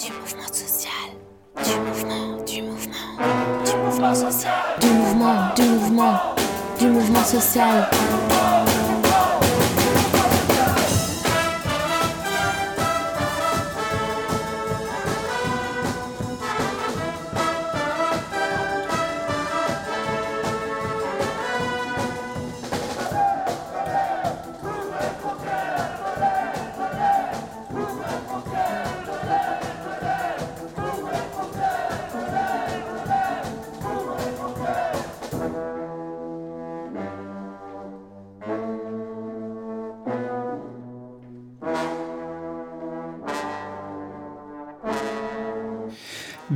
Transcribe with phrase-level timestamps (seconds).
[0.00, 1.10] Du mouvement social.
[1.62, 2.94] Du mouvement, du mouvement.
[3.66, 4.52] Du mouvement social.
[4.80, 6.14] Du mouvement, du mouvement.
[6.78, 7.90] Du mouvement social.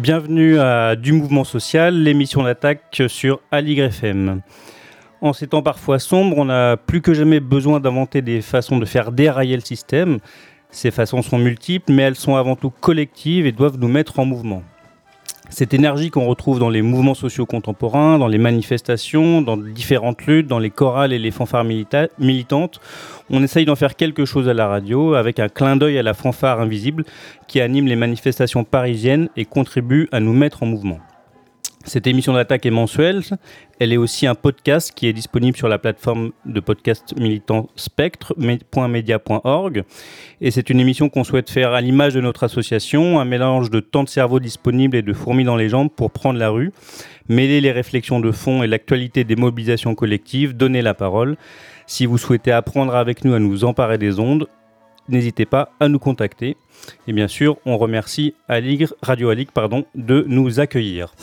[0.05, 4.43] Bienvenue à Du Mouvement Social, l'émission d'attaque sur Aligre FM.
[5.23, 8.85] En ces temps parfois sombres, on a plus que jamais besoin d'inventer des façons de
[8.85, 10.19] faire dérailler le système.
[10.69, 14.27] Ces façons sont multiples, mais elles sont avant tout collectives et doivent nous mettre en
[14.27, 14.63] mouvement.
[15.49, 20.49] Cette énergie qu'on retrouve dans les mouvements sociaux contemporains, dans les manifestations, dans différentes luttes,
[20.49, 22.79] dans les chorales et les fanfares milita- militantes,
[23.31, 26.15] on essaye d'en faire quelque chose à la radio avec un clin d'œil à la
[26.15, 27.05] fanfare invisible
[27.49, 31.01] qui anime les manifestations parisiennes et contribue à nous mettre en mouvement.
[31.85, 33.21] Cette émission d'attaque est mensuelle.
[33.79, 39.85] Elle est aussi un podcast qui est disponible sur la plateforme de podcast militant spectre.media.org.
[40.41, 43.81] Et c'est une émission qu'on souhaite faire à l'image de notre association, un mélange de
[43.81, 46.73] temps de cerveau disponible et de fourmis dans les jambes pour prendre la rue,
[47.29, 51.37] mêler les réflexions de fond et l'actualité des mobilisations collectives, donner la parole.
[51.87, 54.49] Si vous souhaitez apprendre avec nous à nous emparer des ondes,
[55.11, 56.57] n'hésitez pas à nous contacter.
[57.07, 59.53] Et bien sûr, on remercie Radio Aligre
[59.95, 61.15] de nous accueillir.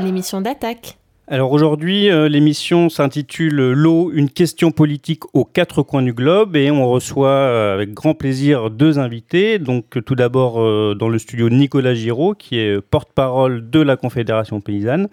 [0.00, 0.98] L'émission d'attaque.
[1.28, 6.70] Alors aujourd'hui, euh, l'émission s'intitule L'eau, une question politique aux quatre coins du globe et
[6.70, 9.58] on reçoit euh, avec grand plaisir deux invités.
[9.58, 14.60] Donc tout d'abord euh, dans le studio Nicolas Giraud qui est porte-parole de la Confédération
[14.60, 15.08] paysanne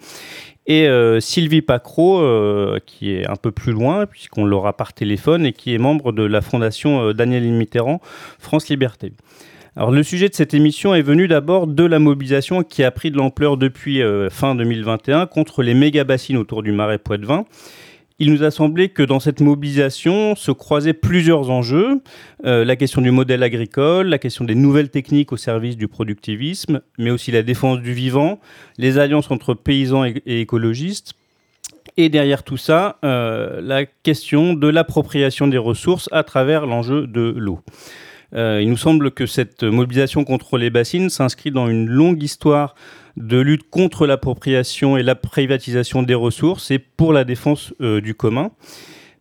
[0.66, 5.46] et euh, Sylvie Pacro euh, qui est un peu plus loin puisqu'on l'aura par téléphone
[5.46, 8.00] et qui est membre de la fondation euh, Daniel Mitterrand
[8.38, 9.12] France Liberté.
[9.76, 13.10] Alors le sujet de cette émission est venu d'abord de la mobilisation qui a pris
[13.10, 17.44] de l'ampleur depuis euh, fin 2021 contre les méga bassines autour du marais Poitevin.
[18.20, 22.00] Il nous a semblé que dans cette mobilisation se croisaient plusieurs enjeux,
[22.44, 26.80] Euh, la question du modèle agricole, la question des nouvelles techniques au service du productivisme,
[26.98, 28.38] mais aussi la défense du vivant,
[28.78, 31.14] les alliances entre paysans et, écologistes,
[31.96, 37.34] et derrière tout ça, euh, la question de l'appropriation des ressources à travers l'enjeu de
[37.36, 37.60] l'eau.
[38.34, 42.74] Euh, il nous semble que cette mobilisation contre les bassines s'inscrit dans une longue histoire
[43.16, 48.14] de lutte contre l'appropriation et la privatisation des ressources et pour la défense euh, du
[48.14, 48.50] commun.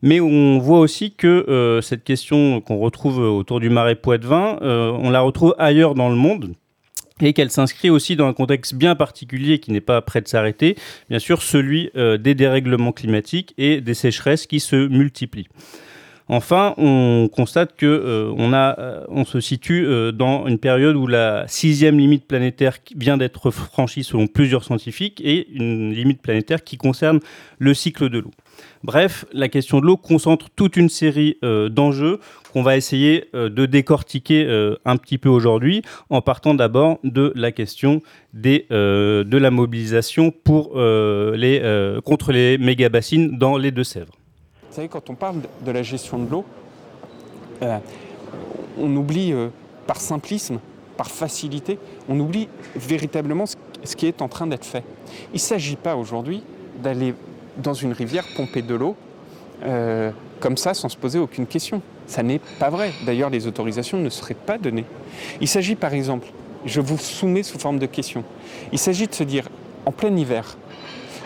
[0.02, 5.10] Mais on voit aussi que euh, cette question qu'on retrouve autour du marais Poitevin, on
[5.10, 6.54] la retrouve ailleurs dans le monde
[7.22, 10.76] et qu'elle s'inscrit aussi dans un contexte bien particulier qui n'est pas prêt de s'arrêter,
[11.10, 15.48] bien sûr celui des dérèglements climatiques et des sécheresses qui se multiplient.
[16.30, 21.46] Enfin, on constate que euh, euh, on se situe euh, dans une période où la
[21.48, 27.20] sixième limite planétaire vient d'être franchie selon plusieurs scientifiques et une limite planétaire qui concerne
[27.60, 28.32] le cycle de l'eau.
[28.84, 32.20] Bref, la question de l'eau concentre toute une série d'enjeux
[32.52, 34.48] qu'on va essayer de décortiquer
[34.86, 38.02] un petit peu aujourd'hui, en partant d'abord de la question
[38.34, 44.14] de la mobilisation contre les méga-bassines dans les Deux-Sèvres.
[44.74, 46.44] Vous savez, quand on parle de la gestion de l'eau,
[47.62, 47.78] euh,
[48.80, 49.50] on oublie euh,
[49.86, 50.58] par simplisme,
[50.98, 51.78] par facilité,
[52.10, 54.84] on oublie véritablement ce, qui est en train d'être fait.
[55.32, 56.42] Il ne s'agit pas aujourd'hui
[56.82, 57.14] d'aller
[57.58, 58.96] dans une rivière pomper de l'eau
[59.64, 61.80] euh, comme ça sans se poser aucune question.
[62.08, 62.94] Ça n'est pas vrai.
[63.06, 64.86] D'ailleurs, les autorisations ne seraient pas données.
[65.40, 66.30] Il s'agit par exemple,
[66.66, 68.24] je vous soumets sous forme de question,
[68.72, 69.50] il s'agit de se dire,
[69.86, 70.58] en plein hiver,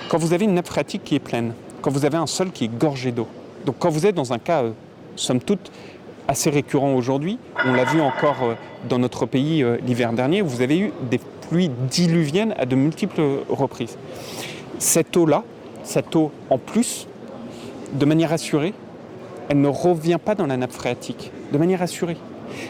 [0.10, 2.66] quand vous avez une nappe phréatique qui est pleine, quand vous avez un sol qui
[2.66, 3.28] est gorgé d'eau,
[3.68, 4.72] donc quand vous êtes dans un cas, euh,
[5.18, 5.72] somme toute,
[6.30, 8.54] assez récurrent aujourd'hui, on l'a vu encore euh,
[8.88, 13.22] dans notre pays euh, l'hiver dernier, vous avez eu des pluies diluviennes à de multiples
[13.50, 13.98] reprises.
[14.80, 15.44] Cette eau-là,
[15.84, 17.08] cette eau en plus,
[17.92, 18.74] de manière assurée,
[19.50, 22.18] elle ne revient pas dans la nappe phréatique, de manière assurée.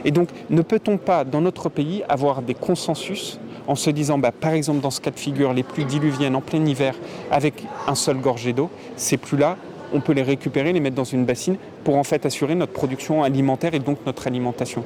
[0.04, 4.32] Et donc, ne peut-on pas, dans notre pays, avoir des consensus en se disant, bah,
[4.32, 6.96] par exemple, dans ce cas de figure, les pluies diluviennes en plein hiver,
[7.30, 9.58] avec un seul gorgé d'eau, ces pluies-là,
[9.94, 13.24] on peut les récupérer, les mettre dans une bassine pour en fait assurer notre production
[13.24, 14.84] alimentaire et donc notre alimentation.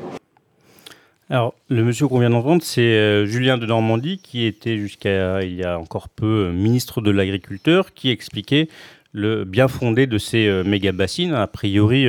[1.30, 5.56] Alors, le monsieur qu'on vient d'entendre, c'est euh, Julien de Normandie, qui était jusqu'à il
[5.56, 8.68] y a encore peu euh, ministre de l'Agriculture, qui expliquait
[9.13, 12.06] le bien fondé de ces euh, méga bassines, a priori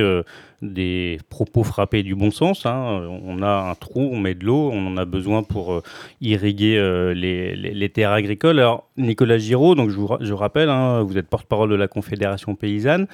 [0.63, 2.65] des propos frappés du bon sens.
[2.65, 3.01] Hein.
[3.25, 5.81] On a un trou, on met de l'eau, on en a besoin pour
[6.21, 6.75] irriguer
[7.15, 8.59] les, terres agricoles.
[8.59, 13.07] Alors, Nicolas Giraud, donc je, vous, rappelle, hein, vous êtes porte-parole de la Confédération paysanne.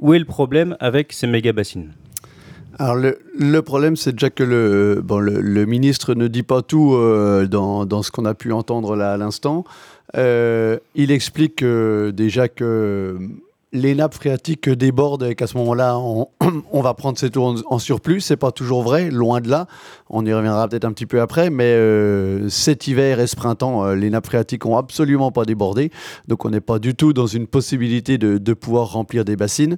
[0.00, 1.92] Où est le problème avec ces méga bassines
[2.76, 8.02] alors le, problème, c'est déjà que le, ministre ne dit pas tout euh, dans, dans,
[8.02, 9.64] ce qu'on a pu entendre là à l'instant.
[10.16, 13.16] Euh, il explique euh, déjà que
[13.74, 18.20] les nappes phréatiques débordent et qu'à ce moment-là, on, va prendre ces tours en, surplus.
[18.20, 19.66] C'est pas toujours vrai, loin de là.
[20.08, 23.84] On y reviendra peut-être un petit peu après, mais euh, cet hiver et ce printemps,
[23.84, 25.90] euh, les nappes phréatiques ont absolument pas débordé.
[26.28, 29.76] Donc on n'est pas du tout dans une possibilité de, pouvoir remplir des bassines.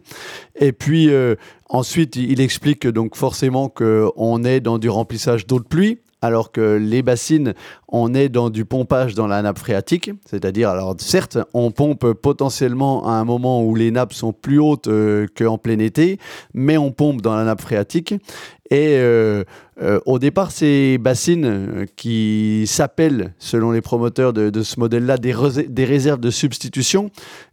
[0.54, 1.34] Et puis euh,
[1.70, 6.76] ensuite, il explique donc forcément qu'on est dans du remplissage d'eau de pluie alors que
[6.76, 7.54] les bassines,
[7.88, 13.08] on est dans du pompage dans la nappe phréatique, c'est-à-dire, alors certes, on pompe potentiellement
[13.08, 16.18] à un moment où les nappes sont plus hautes euh, qu'en plein été,
[16.52, 18.14] mais on pompe dans la nappe phréatique.
[18.70, 19.44] Et euh,
[19.80, 25.34] euh, au départ, ces bassines qui s'appellent, selon les promoteurs de, ce modèle-là, des,
[25.68, 27.10] des, réserves de substitution,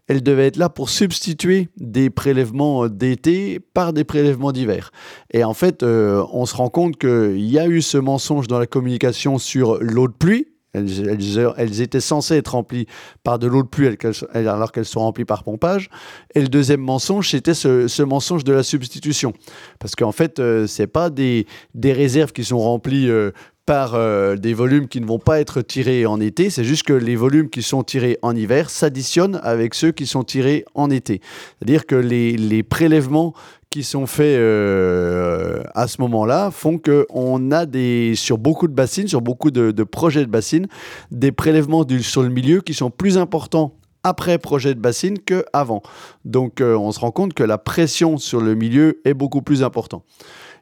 [0.08, 4.92] elles devaient être là pour substituer des prélèvements d'été par des prélèvements d'hiver.
[5.32, 8.68] Et en fait, on se rend compte qu'il y a eu ce mensonge dans la
[8.68, 12.88] communication sur l'eau de pluie, elles, étaient censées être remplies
[13.24, 13.90] par de l'eau de pluie
[14.34, 15.90] alors qu'elles sont remplies par pompage.
[16.34, 19.34] Et le deuxième mensonge, c'était ce, mensonge de la substitution.
[19.80, 21.46] Parce qu'en fait, euh, ce n'est pas des,
[21.84, 23.32] réserves qui sont remplies euh,
[23.66, 26.94] par euh, des volumes qui ne vont pas être tirés en été, c'est juste que
[26.94, 31.22] les volumes qui sont tirés en hiver s'additionnent avec ceux qui sont tirés en été.
[31.58, 33.34] C'est-à-dire que les, prélèvements
[33.70, 39.08] qui sont faits euh, à ce moment-là font qu'on a des, sur beaucoup de bassines,
[39.08, 40.68] sur beaucoup de, projets de bassines,
[41.12, 45.82] des prélèvements sur le milieu qui sont plus importants après projet de bassine qu'avant.
[46.26, 49.64] Donc euh, on se rend compte que la pression sur le milieu est beaucoup plus
[49.64, 50.04] importante.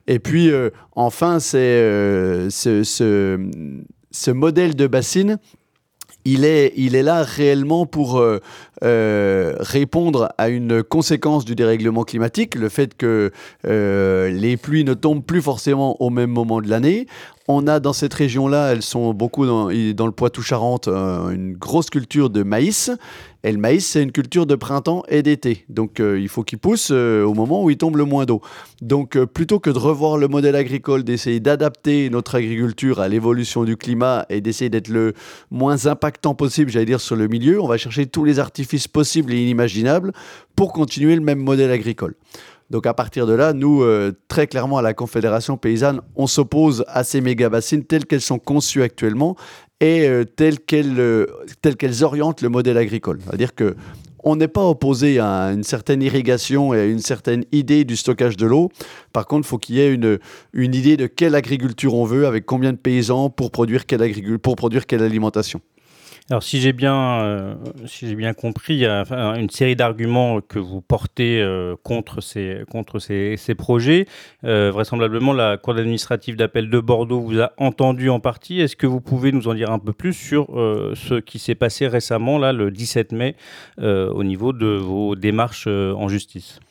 [0.07, 3.37] Et puis euh, enfin, c'est ce,
[4.31, 5.37] modèle de bassine
[6.25, 8.39] il est, là réellement pour euh,
[8.83, 13.31] euh, répondre à une conséquence du dérèglement climatique, le fait que
[13.65, 17.07] euh, les pluies ne tombent plus forcément au même moment de l'année.
[17.47, 22.29] On a dans cette région-là, elles sont beaucoup dans, dans le Poitou-Charentes, une grosse culture
[22.29, 22.91] de maïs.
[23.43, 25.65] Et le maïs, c'est une culture de printemps et d'été.
[25.67, 28.41] Donc, euh, il faut qu'il pousse euh, au moment où il tombe le moins d'eau.
[28.81, 33.63] Donc, euh, plutôt que de revoir le modèle agricole, d'essayer d'adapter notre agriculture à l'évolution
[33.63, 35.13] du climat et d'essayer d'être le
[35.49, 39.33] moins impactant possible, j'allais dire, sur le milieu, on va chercher tous les artifices possibles
[39.33, 40.11] et inimaginables
[40.55, 42.13] pour continuer le même modèle agricole.
[42.69, 43.83] Donc à partir de là, nous,
[44.29, 48.81] très clairement à la Confédération paysanne, on s'oppose à ces méga-bassines telles qu'elles sont conçues
[48.81, 49.35] actuellement
[49.81, 51.25] et euh, telles qu'elles euh,
[52.01, 53.19] orientent le modèle agricole.
[53.25, 53.75] C'est-à-dire que
[54.23, 58.37] on n'est pas opposé à une certaine irrigation et à une certaine idée du stockage
[58.37, 58.69] de l'eau.
[59.13, 60.19] Par contre, il faut qu'il y ait une,
[60.53, 64.55] une idée de quelle agriculture on veut, avec combien de paysans pour produire quelle, pour
[64.55, 65.59] produire quelle alimentation.
[66.31, 67.55] Alors, si j'ai bien, euh,
[67.87, 69.03] si bien compris, il y a
[69.37, 74.05] une série d'arguments que vous portez euh, contre ces, contre ces, ces projets.
[74.45, 78.61] Euh, vraisemblablement, la Cour administrative d'appel de Bordeaux vous a entendu en partie.
[78.61, 81.89] Est-ce que vous pouvez nous en dire un peu plus sur ce qui s'est passé
[81.89, 83.35] récemment, là, le 17 mai,
[83.81, 86.61] au niveau de vos démarches en justice?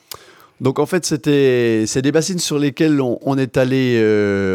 [0.62, 4.02] Donc en fait, c'était c'est des bassines sur lesquelles on, est allé,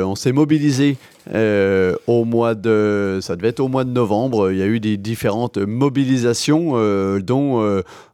[0.03, 0.97] on s'est mobilisé
[1.33, 4.79] euh, au mois de, ça devait être au mois de novembre, il y a eu
[4.79, 7.61] des différentes mobilisations euh, dont,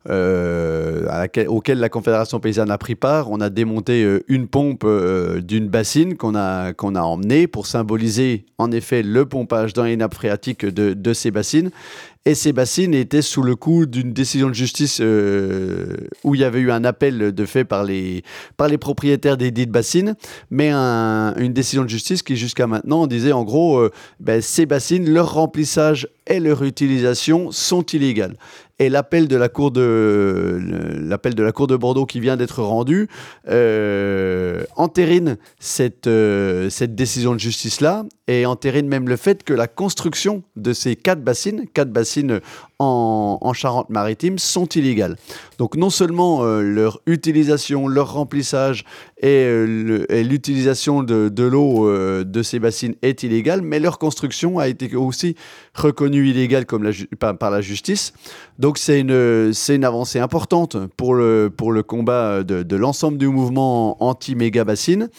[0.09, 3.29] euh, à auxquelles la Confédération paysanne a pris part.
[3.31, 4.85] On a démonté une pompe
[5.39, 9.97] d'une bassine qu'on a, qu'on a emmenée pour symboliser en effet le pompage dans les
[9.97, 11.71] nappes phréatiques de, de ces bassines.
[12.23, 16.59] Et ces bassines étaient sous le coup d'une décision de justice où il y avait
[16.59, 18.23] eu un appel de fait par les,
[18.57, 20.15] par les propriétaires des dites bassines,
[20.51, 24.65] mais une décision de justice qui jusqu'à maintenant on disait en gros, euh, ben, ces
[24.65, 28.35] bassines, leur remplissage et leur utilisation sont illégales
[28.81, 30.59] et l'appel de la cour de
[30.99, 33.09] l'appel de la cour de Bordeaux qui vient d'être rendu
[33.47, 39.53] euh, entérine cette euh, cette décision de justice là et entérine même le fait que
[39.53, 42.39] la construction de ces quatre bassines, quatre bassines
[42.79, 45.17] en, en Charente-Maritime, sont illégales.
[45.57, 48.85] Donc non seulement euh, leur utilisation, leur remplissage
[49.21, 51.91] et, l'utilisation de, de l'eau
[52.23, 55.35] de ces bassines est illégale, mais leur construction a été aussi
[55.75, 56.91] reconnue illégale comme la,
[57.33, 58.13] par, la justice.
[58.59, 63.27] Donc c'est une, une avancée importante pour le, pour le combat de, de l'ensemble du
[63.27, 65.09] mouvement anti-méga bassine.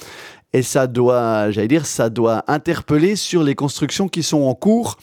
[0.52, 4.97] et ça doit, j'allais dire, ça doit interpeller sur les constructions qui sont en cours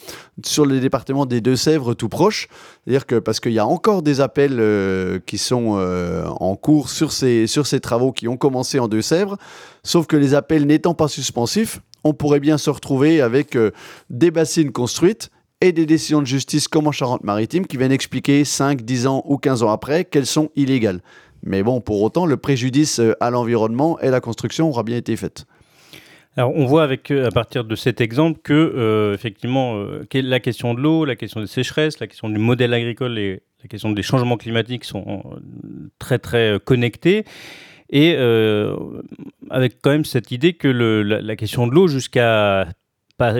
[0.44, 2.48] sur le département des Deux-Sèvres tout proche.
[2.84, 6.88] C'est-à-dire que parce qu'il y a encore des appels euh, qui sont euh, en cours
[6.88, 9.36] sur ces, sur ces travaux qui ont commencé en Deux-Sèvres,
[9.82, 13.72] sauf que les appels n'étant pas suspensifs, on pourrait bien se retrouver avec euh,
[14.08, 15.30] des bassines construites
[15.60, 19.36] et des décisions de justice comme en Charente-Maritime qui viennent expliquer 5, 10 ans ou
[19.36, 21.00] 15 ans après qu'elles sont illégales.
[21.42, 25.16] Mais bon, pour autant, le préjudice euh, à l'environnement et la construction aura bien été
[25.16, 25.46] fait.
[26.36, 30.74] Alors, on voit avec, euh, à partir de cet exemple que, euh, effectivement, la question
[30.74, 34.02] de l'eau, la question des sécheresses, la question du modèle agricole et la question des
[34.02, 35.22] changements climatiques sont
[35.98, 37.24] très, très connectés.
[37.90, 38.16] Et
[39.50, 42.68] avec quand même cette idée que la, question de l'eau, jusqu'à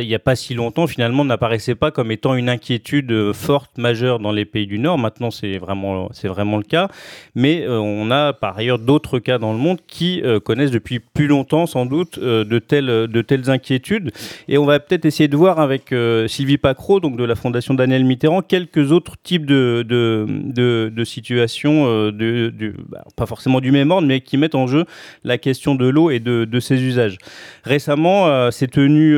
[0.01, 3.79] il n'y a pas si longtemps, finalement, n'apparaissait pas comme étant une inquiétude euh, forte,
[3.79, 4.99] majeure dans les pays du Nord.
[4.99, 6.89] Maintenant, c'est vraiment, vraiment le cas.
[7.35, 11.01] Mais euh, on a par ailleurs d'autres cas dans le monde qui euh, connaissent depuis
[11.01, 14.13] plus longtemps, sans doute, de, telles, de telles inquiétudes.
[14.49, 15.95] Et on va peut-être essayer de voir avec
[16.27, 21.05] Sylvie Pacro, donc de la Fondation Daniel Mitterrand, quelques autres types de, de, de, de
[21.05, 24.85] situations, de, bah, pas forcément du même ordre, mais qui mettent en jeu
[25.25, 27.19] la question de l'eau et de, de ses usages.
[27.65, 29.17] Récemment, s'est tenu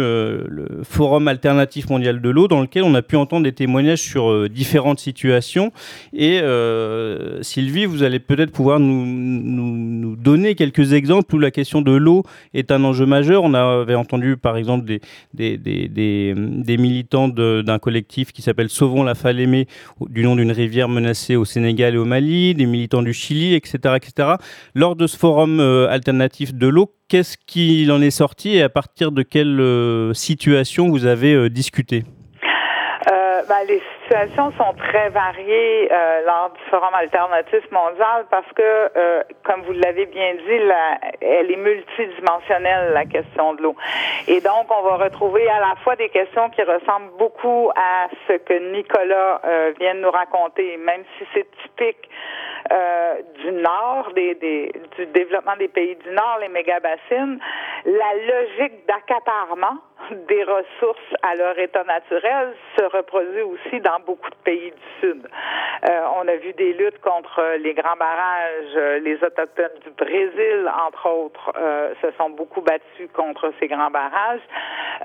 [0.52, 4.30] le Forum alternatif mondial de l'eau, dans lequel on a pu entendre des témoignages sur
[4.30, 5.73] euh, différentes situations.
[6.12, 11.80] Et euh, Sylvie, vous allez peut-être pouvoir nous, nous, donner quelques exemples où la question
[11.80, 12.23] de l'eau
[12.54, 13.42] est un enjeu majeur.
[13.42, 15.00] On avait entendu par exemple des,
[15.35, 19.66] des, des, des, militants d'un collectif qui s'appelle Sauvons la Falémé,
[20.09, 23.94] du nom d'une rivière menacée au Sénégal et au Mali, des militants du Chili, etc.
[23.97, 24.35] etc.
[24.75, 28.71] Lors de ce forum euh, alternatif de l'eau, qu'est-ce qu'il en est sorti et à
[28.71, 32.04] partir de quelle euh, situation vous avez euh, discuté?
[33.12, 35.88] Euh, les situations sont très variées
[36.26, 40.61] lors du Forum alternatif mondial parce que, comme vous l'avez bien dit,
[41.21, 43.76] elle est multidimensionnelle, la question de l'eau.
[44.28, 48.35] Et donc, on va retrouver à la fois des questions qui ressemblent beaucoup à ce
[48.35, 49.40] que Nicolas
[49.78, 52.09] vient de nous raconter, même si c'est typique
[52.71, 57.40] euh, du Nord, des, des, du développement des pays du Nord, les méga-bassines,
[57.85, 59.78] la logique d'accaparement
[60.28, 65.28] des ressources à leur état naturel se reproduit aussi dans beaucoup de pays du Sud.
[65.88, 69.00] Euh, on a vu des luttes contre les grands barrages.
[69.02, 74.40] Les Autochtones du Brésil, entre autres, euh, se sont beaucoup battus contre ces grands barrages.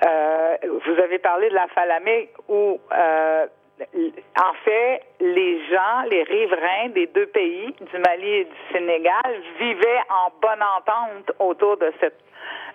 [0.06, 3.48] Euh, vous avez parlé de la Falamé où euh,
[3.80, 10.02] en fait, les gens, les riverains des deux pays, du Mali et du Sénégal, vivaient
[10.10, 12.20] en bonne entente autour de cette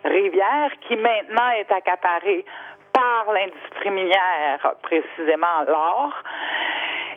[0.05, 2.45] rivière qui maintenant est accaparée
[3.03, 6.13] par l'industrie minière, précisément l'or.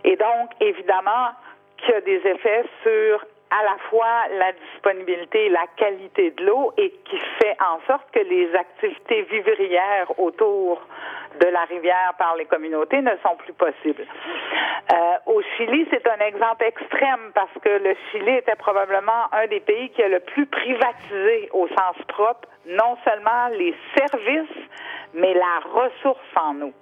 [0.04, 1.30] Et donc, évidemment,
[1.77, 6.74] qui a des effets sur à la fois la disponibilité et la qualité de l'eau
[6.77, 10.82] et qui fait en sorte que les activités vivrières autour
[11.39, 14.06] de la rivière par les communautés ne sont plus possibles.
[14.92, 14.96] Euh,
[15.27, 19.89] au Chili, c'est un exemple extrême parce que le Chili était probablement un des pays
[19.92, 24.68] qui a le plus privatisé au sens propre, non seulement les services,
[25.14, 26.74] mais la ressource en eau.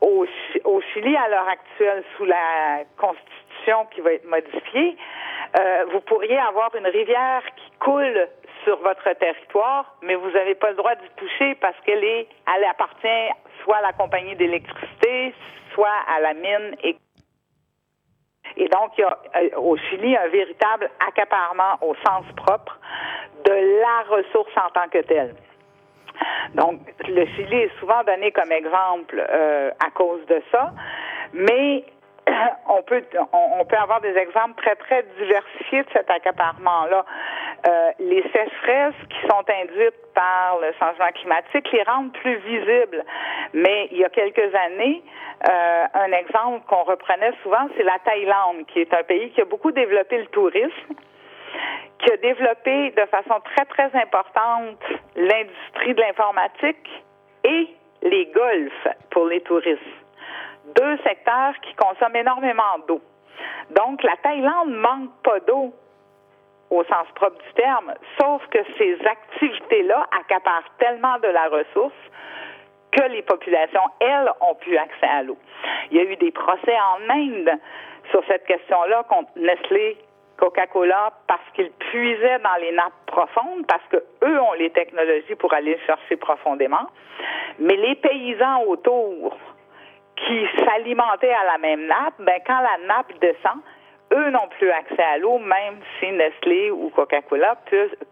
[0.00, 0.26] Au,
[0.64, 4.96] au Chili, à l'heure actuelle, sous la Constitution qui va être modifiée,
[5.58, 8.28] euh, vous pourriez avoir une rivière qui coule
[8.64, 12.64] sur votre territoire, mais vous n'avez pas le droit d'y toucher parce qu'elle est, elle
[12.64, 13.30] appartient
[13.62, 15.34] soit à la compagnie d'électricité,
[15.74, 16.76] soit à la mine.
[16.82, 16.96] Et,
[18.56, 22.78] et donc, il y a euh, au Chili un véritable accaparement au sens propre
[23.44, 25.34] de la ressource en tant que telle.
[26.54, 30.72] Donc, le Chili est souvent donné comme exemple euh, à cause de ça,
[31.32, 31.84] mais
[32.68, 37.04] on peut on, peut avoir des exemples très très diversifiés de cet accaparement là.
[37.68, 43.04] Euh, les sécheresses qui sont induites par le changement climatique les rendent plus visibles.
[43.52, 45.02] Mais il y a quelques années,
[45.48, 49.44] euh, un exemple qu'on reprenait souvent, c'est la Thaïlande, qui est un pays qui a
[49.44, 50.94] beaucoup développé le tourisme,
[51.98, 54.82] qui a développé de façon très très importante
[55.16, 57.04] l'industrie de l'informatique
[57.44, 57.68] et
[58.02, 59.99] les golfs pour les touristes
[60.76, 63.00] deux secteurs qui consomment énormément d'eau.
[63.70, 65.72] Donc, la Thaïlande manque pas d'eau
[66.70, 71.94] au sens propre du terme, sauf que ces activités-là accaparent tellement de la ressource
[72.92, 75.36] que les populations, elles, ont pu accès à l'eau.
[75.90, 77.50] Il y a eu des procès en Inde
[78.10, 79.96] sur cette question-là contre Nestlé,
[80.36, 85.52] Coca-Cola, parce qu'ils puisaient dans les nappes profondes, parce que eux ont les technologies pour
[85.52, 86.86] aller chercher profondément.
[87.58, 89.36] Mais les paysans autour
[90.26, 93.60] qui s'alimentaient à la même nappe, ben quand la nappe descend,
[94.12, 97.56] eux n'ont plus accès à l'eau, même si Nestlé ou Coca-Cola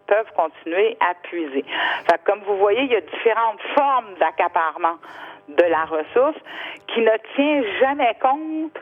[0.07, 1.65] peuvent continuer à puiser.
[2.09, 4.97] Fait comme vous voyez, il y a différentes formes d'accaparement
[5.49, 6.37] de la ressource
[6.87, 8.79] qui ne tient jamais compte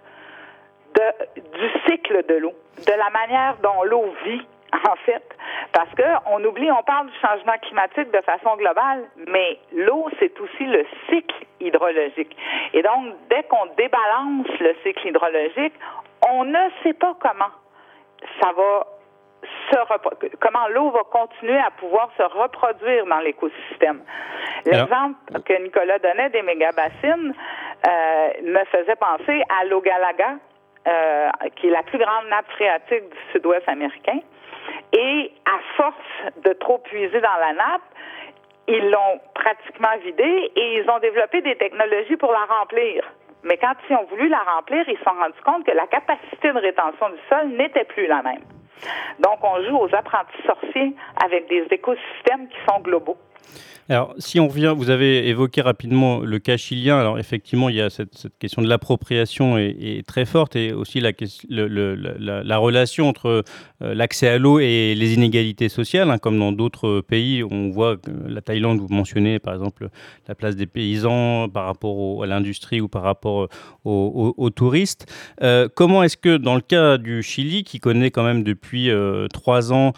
[1.36, 2.54] du cycle de l'eau,
[2.86, 4.46] de la manière dont l'eau vit
[4.90, 5.24] en fait,
[5.74, 10.40] parce que on oublie, on parle du changement climatique de façon globale, mais l'eau, c'est
[10.40, 12.36] aussi le cycle hydrologique.
[12.74, 15.74] Et donc, dès qu'on débalance le cycle hydrologique,
[16.30, 17.52] on ne sait pas comment
[18.42, 18.88] ça va
[19.72, 19.78] se
[20.40, 24.02] comment l'eau va continuer à pouvoir se reproduire dans l'écosystème.
[24.66, 27.34] L'exemple que Nicolas donnait des mégabassines
[27.88, 30.36] euh, me faisait penser à l'Ogalaga,
[30.88, 34.20] euh, qui est la plus grande nappe phréatique du sud-ouest américain.
[34.94, 37.82] Et à force de trop puiser dans la nappe,
[38.68, 43.04] ils l'ont pratiquement vidée et ils ont développé des technologies pour la remplir.
[43.44, 46.52] Mais quand ils ont voulu la remplir, ils se sont rendus compte que la capacité
[46.52, 48.42] de rétention du sol n'était plus la même.
[49.20, 53.18] Donc, on joue aux apprentis sorciers avec des écosystèmes qui sont globaux.
[53.90, 57.00] Alors, si on revient, vous avez évoqué rapidement le cas chilien.
[57.00, 61.12] Alors, effectivement, il y a cette, question de l'appropriation est, très forte et aussi la,
[61.48, 63.46] la, relation entre
[63.82, 67.46] euh, l'accès à l'eau et les inégalités sociales, hein, comme dans d'autres pays.
[67.50, 67.96] On voit
[68.28, 69.88] la Thaïlande, vous mentionnez par exemple
[70.28, 73.48] la place des paysans par rapport à l'industrie ou par rapport
[73.86, 75.06] aux, touristes.
[75.44, 79.28] Euh, comment est-ce que, dans le cas du Chili, qui connaît quand même depuis euh,
[79.28, 79.94] trois ans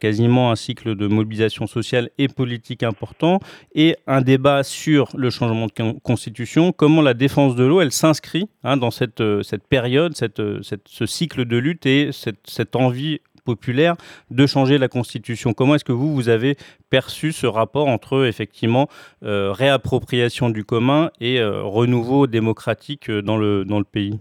[0.00, 3.38] quasiment un cycle de mobilisation sociale et politique important,
[3.74, 8.48] et un débat sur le changement de constitution, comment la défense de l'eau, elle s'inscrit
[8.64, 13.96] hein, dans cette, euh, période, euh, ce cycle de lutte et cette, envie populaire
[14.30, 15.54] de changer la Constitution.
[15.54, 16.56] Comment est-ce que vous, vous avez
[16.90, 18.88] perçu ce rapport entre effectivement
[19.22, 24.18] euh, réappropriation du commun et renouveau démocratique dans le, pays?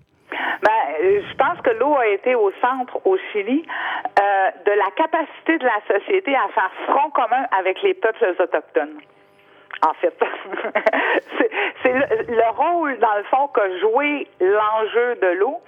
[1.37, 3.65] Pense que l'eau a été au centre au Chili
[4.19, 8.99] euh, de la capacité de la société à faire front commun avec les peuples autochtones.
[9.85, 10.13] En fait,
[11.83, 15.61] c'est le, rôle, dans le fond, que jouait l'enjeu de l'eau,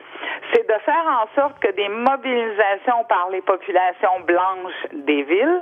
[0.52, 5.62] c'est de faire en sorte que des mobilisations par les populations blanches des villes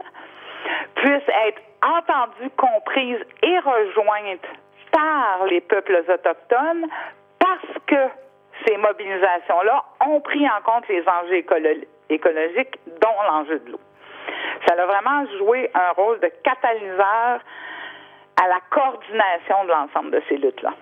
[0.95, 4.47] puissent être entendues, comprises et rejointes
[4.91, 6.87] par les peuples autochtones
[7.39, 8.26] parce que
[8.65, 11.43] ces mobilisations-là ont pris en compte les enjeux
[12.09, 13.79] écologiques, dont l'enjeu de l'eau.
[14.67, 17.39] Ça a vraiment joué un rôle de catalyseur
[18.41, 20.73] à la coordination de l'ensemble de ces luttes-là.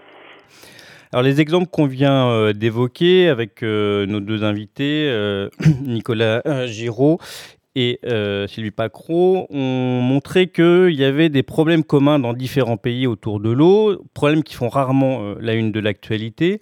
[1.13, 5.49] Alors les exemples qu'on vient euh, d'évoquer avec euh, nos deux invités, euh,
[5.81, 7.19] Nicolas Giraud
[7.75, 13.05] et euh, Sylvie Pacro ont montré qu'il y avait des problèmes communs dans différents pays
[13.05, 16.61] autour de l'eau, problèmes qui font rarement euh, la une de l'actualité.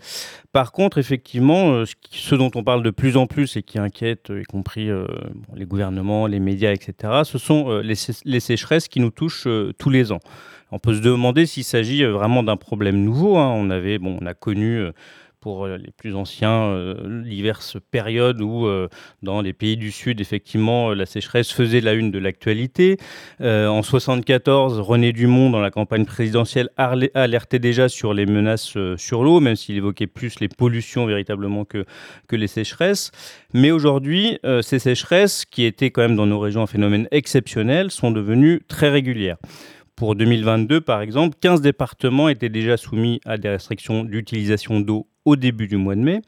[0.51, 4.31] Par contre, effectivement, euh, ce, dont on parle de plus en plus et qui inquiète,
[4.35, 4.89] y compris
[5.55, 9.47] les gouvernements, les médias, etc., ce sont les, sécheresses qui nous touchent
[9.77, 10.19] tous les ans.
[10.71, 13.37] On peut se demander s'il s'agit vraiment d'un problème nouveau.
[13.37, 13.53] Hein.
[13.55, 14.87] On avait, bon, on a connu
[15.43, 18.87] pour euh, les plus anciens, euh, diverses périodes où, euh,
[19.23, 22.97] dans les pays du Sud, effectivement, la sécheresse faisait la une de l'actualité.
[23.41, 29.41] en 74, René Dumont, dans la campagne présidentielle, alertait déjà sur les menaces sur l'eau,
[29.41, 31.85] même s'il évoquait plus les pollutions véritablement que,
[32.29, 33.11] que les sécheresses.
[33.53, 38.11] Mais aujourd'hui, ces sécheresses, qui étaient quand même dans nos régions un phénomène exceptionnel, sont
[38.11, 39.37] devenues très régulières.
[39.95, 45.35] Pour 2022, par exemple, 15 départements étaient déjà soumis à des restrictions d'utilisation d'eau au
[45.35, 46.21] début du mois de mai.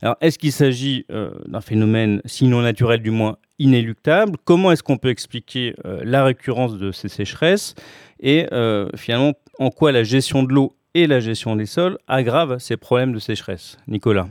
[0.00, 4.38] Alors, est-ce qu'il s'agit euh, d'un phénomène, sinon naturel, du moins inéluctable?
[4.44, 7.74] Comment est-ce qu'on peut expliquer euh, la récurrence de ces sécheresses?
[8.20, 12.58] Et euh, finalement, en quoi la gestion de l'eau et la gestion des sols aggravent
[12.58, 13.76] ces problèmes de sécheresse?
[13.88, 14.28] Nicolas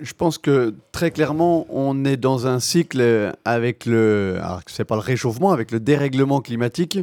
[0.00, 5.00] je pense que très clairement, on est dans un cycle avec le, c'est pas le
[5.00, 6.98] réchauffement, avec le dérèglement climatique,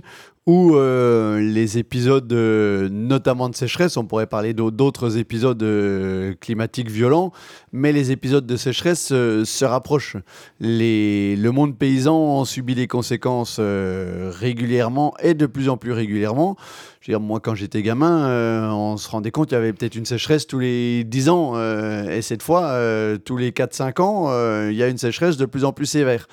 [0.46, 6.90] où euh, les épisodes, euh, notamment de sécheresse, on pourrait parler d'autres épisodes euh, climatiques
[6.92, 7.32] violents,
[7.72, 10.18] mais les épisodes de sécheresse se rapprochent.
[10.60, 16.58] Les, le monde paysan en subit les conséquences régulièrement et de plus en plus régulièrement.
[17.08, 20.60] Moi, quand j'étais gamin, on se rendait compte qu'il y avait peut-être une sécheresse tous
[20.60, 21.54] les 10 ans,
[22.10, 22.80] et cette fois,
[23.24, 26.28] tous les 4-5 ans, il y a une sécheresse de plus en plus sévère.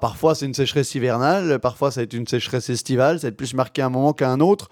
[0.00, 3.36] Parfois, c'est une sécheresse hivernale, parfois, ça va être une sécheresse estivale, ça va être
[3.36, 4.68] plus marqué à un moment qu'à un autre,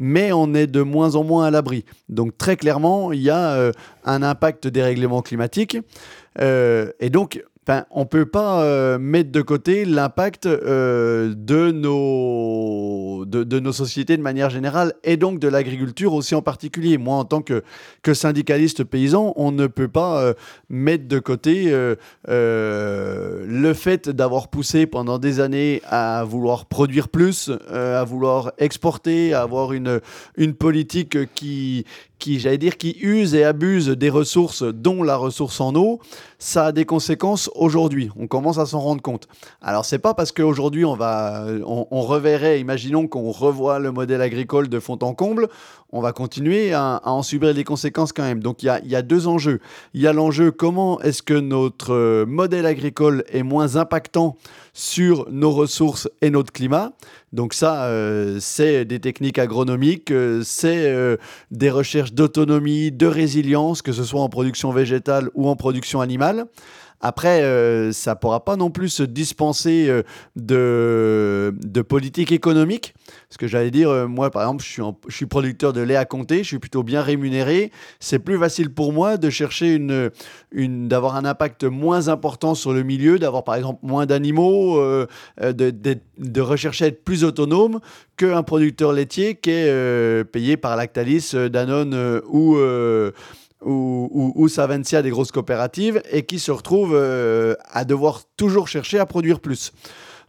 [0.00, 1.84] mais on est de moins en moins à l'abri.
[2.08, 3.72] Donc très clairement, il y a euh,
[4.04, 5.76] un impact des règlements climatiques.
[6.40, 7.44] Euh, et donc,
[7.90, 14.22] on ne peut pas euh, mettre de côté l'impact de, nos, de, nos sociétés de
[14.22, 16.98] manière générale et donc de l'agriculture aussi en particulier.
[16.98, 17.62] Moi, en tant que,
[18.12, 20.34] syndicaliste paysan, on ne peut pas euh,
[20.68, 21.96] mettre de côté euh,
[23.46, 29.42] le fait d'avoir poussé pendant des années à vouloir produire plus, à vouloir exporter, à
[29.42, 30.00] avoir une,
[30.36, 31.84] une politique qui,
[32.20, 35.98] qui, j'allais dire, qui use et abuse des ressources, dont la ressource en eau,
[36.38, 38.10] ça a des conséquences aujourd'hui.
[38.16, 39.26] On commence à s'en rendre compte.
[39.60, 44.68] Alors, c'est pas parce qu'aujourd'hui on va, on, reverrait, imaginons qu'on revoit le modèle agricole
[44.68, 45.48] de fond en comble,
[45.92, 48.40] on va continuer à, en subir les conséquences quand même.
[48.40, 49.60] Donc, il y a, y a, deux enjeux.
[49.94, 54.36] Il y a l'enjeu comment est-ce que notre modèle agricole est moins impactant
[54.72, 56.92] sur nos ressources et notre climat?
[57.32, 61.16] Donc ça, euh, c'est des techniques agronomiques, euh, c'est euh,
[61.52, 66.46] des recherches d'autonomie, de résilience, que ce soit en production végétale ou en production animale.
[67.02, 70.02] Après, euh, ça ne pourra pas non plus se dispenser euh,
[70.36, 72.94] de, politique économique.
[73.28, 76.38] Parce que j'allais dire, euh, moi, par exemple, je suis, producteur de lait à compter,
[76.38, 77.72] je suis plutôt bien rémunéré.
[78.00, 80.10] C'est plus facile pour moi de chercher une,
[80.88, 84.78] d'avoir un impact moins important sur le milieu, d'avoir par exemple moins d'animaux,
[85.40, 87.80] de, de, de, rechercher à être plus autonome
[88.16, 92.58] qu'un producteur laitier qui est payé par Lactalis, Danone ou
[93.64, 98.98] ou, ou, Savencia, des grosses coopératives, et qui se retrouvent euh, à devoir toujours chercher
[98.98, 99.72] à produire plus.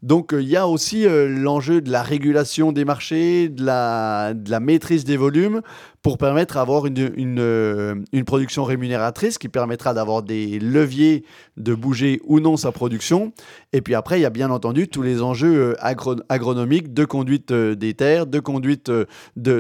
[0.02, 4.34] Donc euh, il y a aussi euh, l'enjeu de la régulation des marchés, de la,
[4.60, 5.62] maîtrise des volumes,
[6.02, 11.24] pour permettre d'avoir une, production rémunératrice qui permettra d'avoir des leviers
[11.58, 13.32] de bouger ou non sa production.
[13.72, 17.94] Et puis après, il y a bien entendu tous les enjeux agronomiques de conduite des
[17.94, 19.08] terres, de conduite de,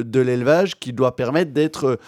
[0.02, 2.00] de l'élevage qui doit permettre d'être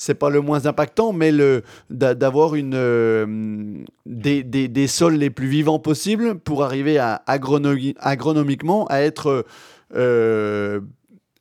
[0.00, 5.46] c'est pas le moins impactant, mais le, d'avoir une, euh, des, des, sols les plus
[5.46, 9.44] vivants possibles pour arriver à agronomiquement à être
[9.94, 10.80] euh,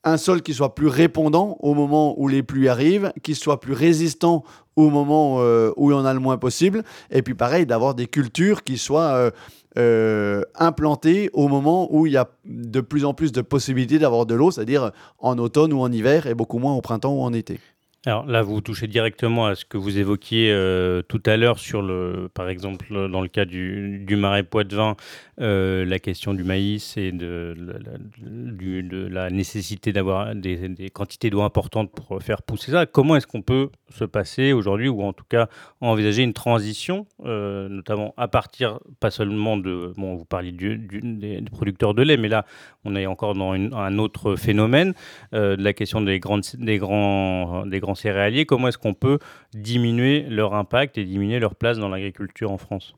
[0.03, 3.71] un sol qui soit plus répondant au moment où les pluies arrivent, qui soit plus
[3.71, 4.43] résistant
[4.75, 7.95] au moment euh, où il y en a le moins possible, et puis pareil, d'avoir
[7.95, 9.31] des cultures qui soient
[10.55, 14.35] implantées au moment où il y a de plus en plus de possibilités d'avoir de
[14.35, 17.61] l'eau, c'est-à-dire en automne ou en hiver, et beaucoup moins au printemps ou en été.
[18.05, 21.81] Alors là, vous touchez directement à ce que vous évoquiez euh, tout à l'heure sur
[21.81, 24.95] le, par exemple, dans le cas du, marais Poitevin,
[25.41, 27.57] euh, la question du maïs et de,
[29.11, 32.85] la nécessité d'avoir des, quantités d'eau importantes pour faire pousser ça.
[32.85, 35.49] Comment est-ce qu'on peut se passer aujourd'hui, ou en tout cas
[35.81, 41.93] envisager une transition, euh, notamment à partir, pas seulement de, bon, vous parliez des, producteurs
[41.93, 42.45] de lait, mais là,
[42.85, 44.93] on est encore dans un autre phénomène,
[45.33, 49.19] de la question des, grandes, des grands, des grands céréaliers, comment est-ce qu'on peut
[49.53, 52.93] diminuer leur impact et diminuer leur place dans l'agriculture en France?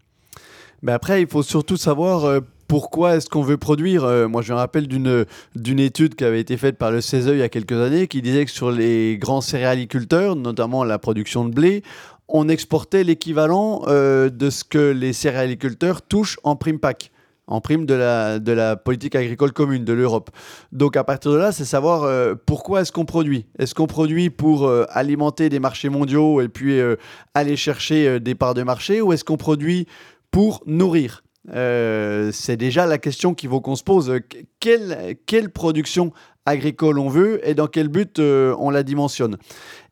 [0.82, 4.04] Mais après, il faut surtout savoir euh, pourquoi est-ce qu'on veut produire.
[4.04, 5.26] Euh, moi, je me rappelle d'une,
[5.56, 8.22] d'une étude qui avait été faite par le CESE il y a quelques années qui
[8.22, 11.84] disait que sur les grands céréaliculteurs, notamment la production de blé,
[12.28, 17.12] on exportait l'équivalent euh, de ce que les céréaliculteurs touchent en prime pack
[17.48, 20.30] en prime de la, politique agricole commune de l'Europe.
[20.72, 23.46] Donc à partir de là, c'est savoir euh, pourquoi est-ce qu'on produit?
[23.60, 26.96] Est-ce qu'on produit pour euh, alimenter des marchés mondiaux et puis euh,
[27.34, 29.88] aller chercher des parts de marché ou est-ce qu'on produit
[30.32, 31.24] pour nourrir?
[31.54, 34.20] C'est déjà la question qu'il faut qu'on se pose.
[34.60, 36.14] Quelle production
[36.46, 39.38] agricole on veut et dans quel but on la dimensionne?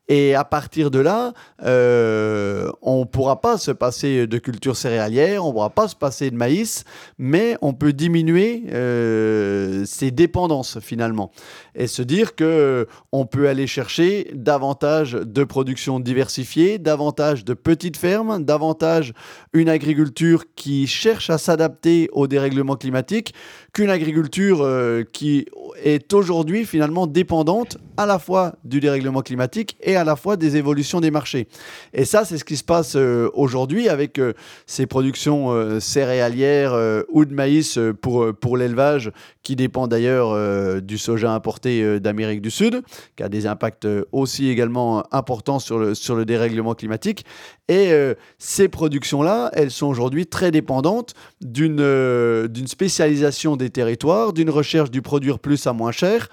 [0.10, 5.46] Et à partir de là, euh, on ne pourra pas se passer de culture céréalière,
[5.46, 6.84] on ne pourra pas se passer de maïs,
[7.20, 11.32] mais on peut diminuer euh, ses dépendances finalement.
[11.76, 17.98] Et se dire que on peut aller chercher davantage de production diversifiée, davantage de petites
[17.98, 19.14] fermes, davantage
[19.54, 23.36] une agriculture qui cherche à s'adapter au dérèglement climatique
[23.74, 25.46] qu'une agriculture euh, qui
[25.84, 30.56] est aujourd'hui finalement dépendante à la fois du dérèglement climatique et à la fois des
[30.56, 31.50] évolutions des marchés.
[31.94, 34.32] Et ça, c'est ce qui se passe euh, aujourd'hui avec euh,
[34.66, 36.74] ces productions euh, céréalières
[37.10, 39.12] ou de maïs pour, pour l'élevage,
[39.44, 42.84] qui dépend d'ailleurs du soja importé d'Amérique du Sud,
[43.18, 47.26] qui a des impacts aussi également importants sur le, sur le dérèglement climatique.
[47.68, 47.92] Et
[48.38, 55.02] ces productions-là, elles sont aujourd'hui très dépendantes d'une d'une spécialisation des territoires, d'une recherche du
[55.02, 56.30] produire plus à moins cher.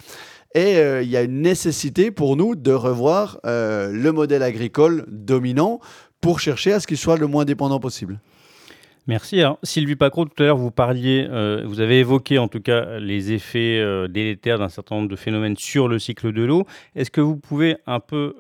[0.55, 5.05] Et euh, il y a une nécessité pour nous de revoir euh, le modèle agricole
[5.09, 5.81] dominant
[6.21, 8.21] pour chercher à ce qu'il soit le moins dépendant possible.
[9.09, 9.41] Merci.
[9.63, 13.31] Sylvie Pacro, tout à l'heure, vous parliez, euh, vous avez évoqué en tout cas les
[13.31, 16.67] effets délétères d'un certain nombre de phénomènes sur le cycle de l'eau.
[16.97, 18.35] Est-ce que vous pouvez un peu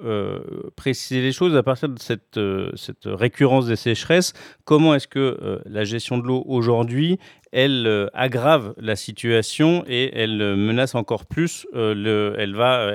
[0.75, 4.33] préciser les choses à partir de cette récurrence des sécheresses?
[4.65, 7.21] Comment est-ce que la gestion de l'eau aujourd'hui
[7.57, 11.67] elle aggrave la situation et elle menace encore plus.
[11.73, 12.93] le, elle va,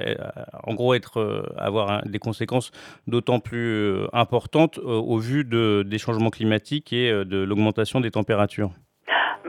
[0.64, 2.72] en gros, être, avoir des conséquences
[3.08, 8.72] d'autant plus importantes au vu de, des changements climatiques et de l'augmentation des températures.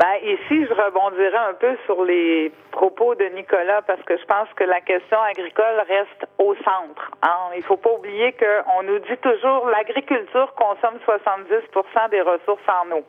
[0.03, 4.49] Ben, ici, je rebondirai un peu sur les propos de Nicolas parce que je pense
[4.57, 7.11] que la question agricole reste au centre.
[7.23, 7.53] Hein.
[7.55, 12.97] Il ne faut pas oublier qu'on nous dit toujours l'agriculture consomme 70% des ressources en
[12.97, 13.05] eau.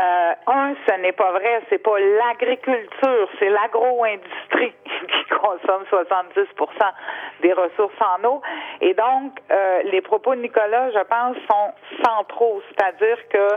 [0.00, 6.46] Euh, un, ce n'est pas vrai, c'est pas l'agriculture, c'est l'agro-industrie qui consomme 70%
[7.42, 8.42] des ressources en eau.
[8.80, 13.48] Et donc, euh, les propos de Nicolas, je pense, sont centraux, c'est-à-dire que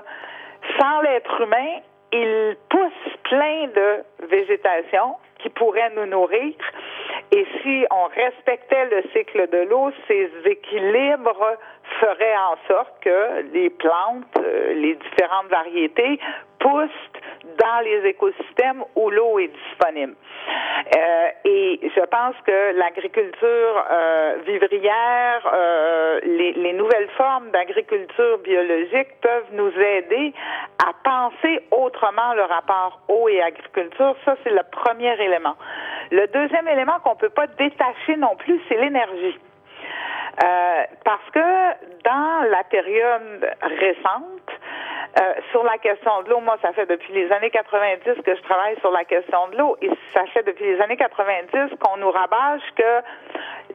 [0.78, 1.80] sans l'être humain,
[2.12, 6.54] il pousse plein de végétation qui pourrait nous nourrir.
[7.32, 11.58] Et si on respectait le cycle de l'eau, ces équilibres
[12.00, 16.20] feraient en sorte que les plantes, euh, les différentes variétés
[16.60, 17.15] poussent
[17.58, 20.16] dans les écosystèmes où l'eau est disponible.
[20.96, 29.08] Euh, et je pense que l'agriculture euh, vivrière, euh, les, les, nouvelles formes d'agriculture biologique
[29.22, 30.34] peuvent nous aider
[30.86, 34.16] à penser autrement le rapport eau et agriculture.
[34.26, 35.56] Ça, c'est le premier élément.
[36.12, 39.40] Le deuxième élément qu'on peut pas détacher non plus, c'est l'énergie.
[40.44, 41.40] Euh, parce que
[42.04, 44.46] dans la période récente,
[45.18, 48.42] euh, sur la question de l'eau, moi, ça fait depuis les années 90 que je
[48.42, 52.12] travaille sur la question de l'eau et ça fait depuis les années 90 qu'on nous
[52.12, 53.02] rabâche que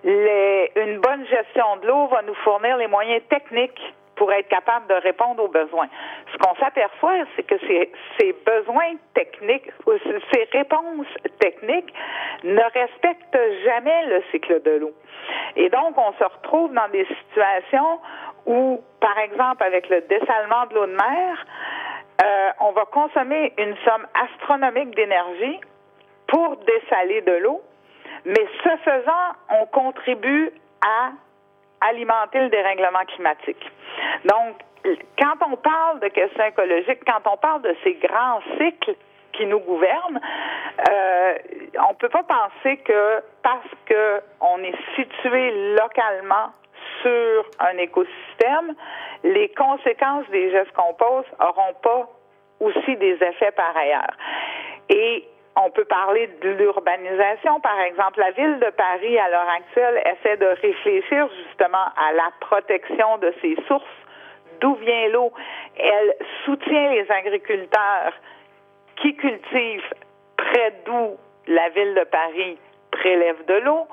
[0.04, 4.86] les, une bonne gestion de l'eau va nous fournir les moyens techniques pour être capable
[4.86, 5.88] de répondre aux besoins.
[6.30, 9.70] Ce qu'on s'aperçoit, c'est que ces, besoins techniques,
[10.30, 11.06] ces réponses
[11.38, 11.90] techniques
[12.44, 14.92] ne respectent jamais le cycle de l'eau.
[15.56, 17.98] Et donc, on se retrouve dans des situations
[18.44, 21.46] où, par exemple, avec le dessalement de l'eau de mer,
[22.22, 25.60] euh, on va consommer une somme astronomique d'énergie
[26.26, 27.62] pour dessaler de l'eau,
[28.26, 30.52] mais ce faisant, on contribue
[30.82, 31.12] à
[31.80, 33.70] alimenter le dérèglement climatique.
[34.24, 34.56] Donc,
[35.18, 38.94] quand on parle de questions écologiques, quand on parle de ces grands cycles
[39.32, 40.20] qui nous gouvernent,
[40.90, 41.34] euh,
[41.86, 46.52] on ne peut pas penser que parce qu'on est situé localement
[47.02, 48.74] sur un écosystème,
[49.22, 52.08] les conséquences des gestes qu'on pose n'auront pas
[52.60, 54.14] aussi des effets par ailleurs.
[54.88, 55.26] Et
[55.64, 58.20] on peut parler de l'urbanisation, par exemple.
[58.20, 63.32] La ville de Paris, à l'heure actuelle, essaie de réfléchir justement à la protection de
[63.40, 63.84] ses sources.
[64.60, 65.32] D'où vient l'eau?
[65.78, 68.12] Elle soutient les agriculteurs
[68.96, 69.94] qui cultivent
[70.36, 72.58] près d'où la ville de Paris
[72.90, 73.86] prélève de l'eau,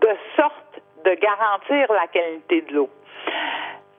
[0.00, 2.90] de sorte de garantir la qualité de l'eau.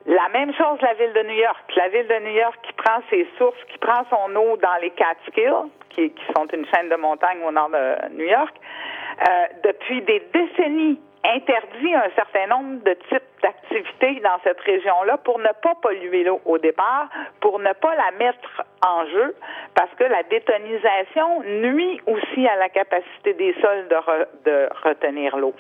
[0.07, 1.75] La même chose la ville de New York.
[1.75, 4.91] La ville de New York qui prend ses sources, qui prend son eau dans les
[4.91, 10.01] Catskills, qui, qui sont une chaîne de montagnes au nord de New York, euh, depuis
[10.03, 15.75] des décennies interdit un certain nombre de types d'activités dans cette région-là pour ne pas
[15.81, 17.09] polluer l'eau au départ,
[17.41, 19.35] pour ne pas la mettre en jeu,
[19.75, 25.53] parce que la détonisation nuit aussi à la capacité des sols de, de retenir l'eau.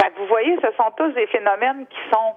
[0.00, 2.34] Fait que vous voyez, ce sont tous des phénomènes qui sont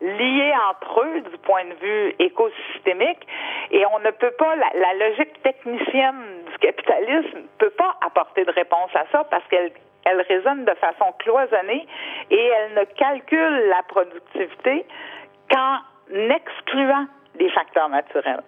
[0.00, 3.26] liés entre eux du point de vue écosystémique
[3.70, 8.50] et on ne peut pas, la, logique technicienne du capitalisme ne peut pas apporter de
[8.50, 9.72] réponse à ça parce qu'elle
[10.04, 11.86] elle résonne de façon cloisonnée
[12.30, 14.86] et elle ne calcule la productivité
[15.50, 17.06] qu'en excluant
[17.38, 18.42] les facteurs naturels.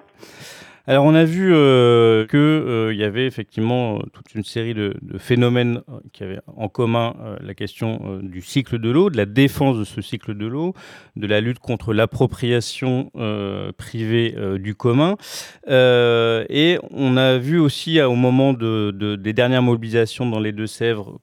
[0.88, 4.96] Alors on a vu euh, qu'il euh, y avait effectivement euh, toute une série de,
[5.18, 9.84] phénomènes qui avaient en commun la question du cycle de l'eau, de la défense de
[9.84, 10.74] ce cycle de l'eau,
[11.16, 13.10] de la lutte contre l'appropriation
[13.76, 15.16] privée du commun.
[15.68, 21.18] et on a vu aussi au moment de, des dernières mobilisations dans les Deux-Sèvres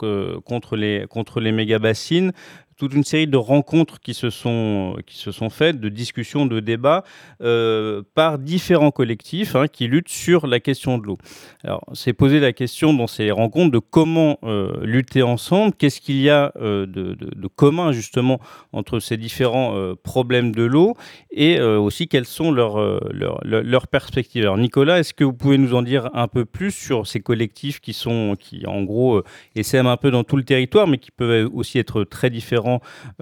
[0.45, 2.31] contre les, contre les méga-bassines,
[2.79, 6.61] toute une série de rencontres qui se sont, qui se sont faites, de discussions, de
[6.61, 7.03] débats
[7.43, 11.17] euh, par différents collectifs hein, qui luttent sur la question de l'eau.
[11.65, 16.21] Alors, c'est poser la question dans ces rencontres de comment euh, lutter ensemble, qu'est-ce qu'il
[16.21, 17.17] y a euh, de,
[17.57, 18.39] commun justement
[18.71, 20.95] entre ces différents problèmes de l'eau
[21.31, 24.43] et aussi quelles sont leurs perspectives.
[24.43, 27.81] Alors, Nicolas, est-ce que vous pouvez nous en dire un peu plus sur ces collectifs
[27.81, 29.23] qui sont, qui en gros,
[29.55, 32.68] essaiment un peu dans tout le territoire, mais qui peuvent aussi être très différents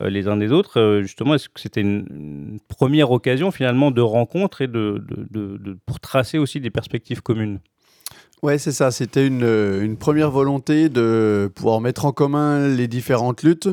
[0.02, 0.80] euh, les uns des autres.
[0.80, 5.04] Euh, justement, est-ce que c'était une, première occasion finalement de rencontre et de,
[5.86, 7.60] pour tracer aussi des perspectives communes?
[8.44, 8.92] Ouais, c'est ça.
[8.92, 9.44] C'était une,
[9.82, 13.70] une, première volonté de pouvoir mettre en commun les différentes luttes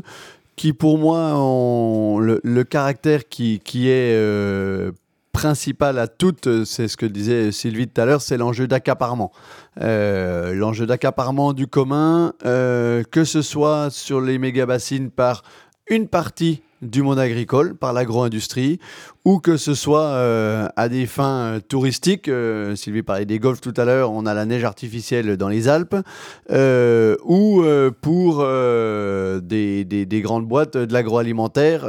[0.56, 4.92] qui, pour moi, ont le, caractère qui, qui est euh,
[5.34, 9.32] principal à toutes, c'est ce que disait Sylvie tout à l'heure, c'est l'enjeu d'accaparement.
[9.78, 15.42] l'enjeu d'accaparement du commun, que ce soit sur les méga-bassines par
[15.88, 18.78] une partie du monde agricole par l'agro-industrie
[19.24, 22.28] ou que ce soit euh, à des fins euh, touristiques.
[22.28, 25.68] Euh, Sylvie parlait des golfs tout à l'heure, on a la neige artificielle dans les
[25.68, 25.96] Alpes,
[27.24, 27.64] ou
[28.02, 28.46] pour
[29.42, 31.86] des, des, grandes boîtes de l'agroalimentaire,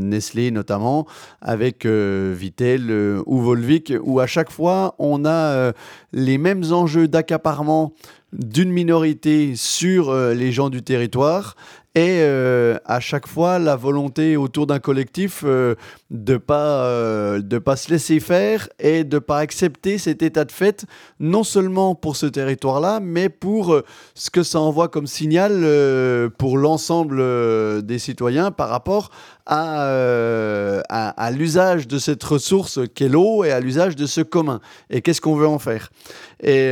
[0.00, 1.06] Nestlé notamment,
[1.40, 5.72] avec Vittel ou Volvic, où à chaque fois on a
[6.12, 7.92] les mêmes enjeux d'accaparement
[8.32, 11.56] d'une minorité sur les gens du territoire
[11.94, 15.74] et euh, à chaque fois la volonté autour d'un collectif euh,
[16.12, 20.52] de pas euh, de pas se laisser faire et de pas accepter cet état de
[20.52, 20.86] fait
[21.18, 23.80] non seulement pour ce territoire-là mais pour
[24.14, 29.10] ce que ça envoie comme signal pour l'ensemble des citoyens par rapport
[29.44, 29.88] à,
[30.88, 34.60] à, l'usage de cette ressource qu'est l'eau et à l'usage de ce commun.
[34.88, 35.90] Et qu'est-ce qu'on veut en faire?
[36.40, 36.68] Et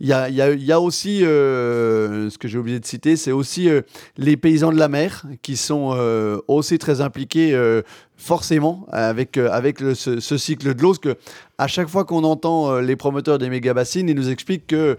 [0.00, 3.68] il y a, y, a, aussi ce que j'ai oublié de citer c'est aussi
[4.16, 7.82] les paysans de la mer qui sont euh, aussi très impliqués euh,
[8.16, 10.90] forcément avec, euh, avec ce, cycle de l'eau.
[10.90, 11.16] Parce que
[11.58, 14.98] à chaque fois qu'on entend les promoteurs des méga bassines, ils nous expliquent que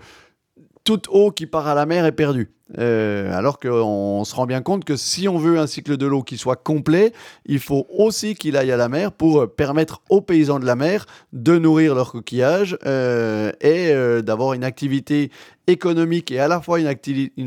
[0.84, 2.50] toute eau qui part à la mer est perdue.
[2.78, 6.22] Euh, alors qu'on se rend bien compte que si on veut un cycle de l'eau
[6.22, 7.14] qui soit complet,
[7.46, 11.06] il faut aussi qu'il aille à la mer pour permettre aux paysans de la mer
[11.32, 15.32] de nourrir leurs coquillages euh, et euh, d'avoir une activité
[15.70, 16.88] économique et à la fois une,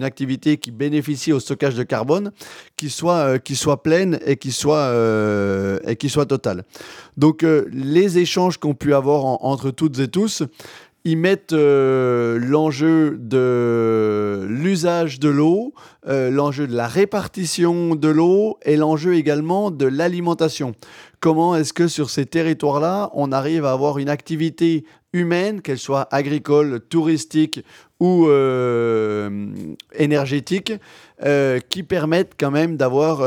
[0.05, 2.33] activité qui bénéficie au stockage de carbone,
[2.77, 4.95] qui soit, qui soit pleine et qui soit,
[5.87, 6.65] et qui soit totale.
[7.17, 10.43] Donc les échanges qu'on pu avoir entre toutes et tous,
[11.05, 15.73] ils mettent euh, l'enjeu de l'usage de l'eau,
[16.07, 20.75] euh, l'enjeu de la répartition de l'eau et l'enjeu également de l'alimentation.
[21.21, 26.07] Comment est-ce que sur ces territoires-là, on arrive à avoir une activité humaine, qu'elle soit
[26.13, 27.65] agricole, touristique
[27.99, 29.49] ou euh,
[29.95, 30.73] énergétique,
[31.69, 33.23] qui permettent quand même d'avoir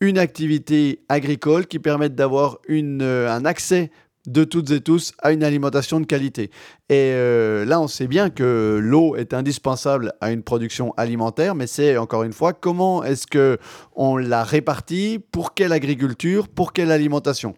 [0.00, 3.90] une activité agricole, qui permettent d'avoir un accès
[4.26, 6.50] de toutes et tous à une alimentation de qualité.
[6.90, 11.66] Et euh, là, on sait bien que l'eau est indispensable à une production alimentaire, mais
[11.66, 13.58] c'est encore une fois comment est-ce que
[13.94, 17.54] on la répartit, pour quelle agriculture, pour quelle alimentation?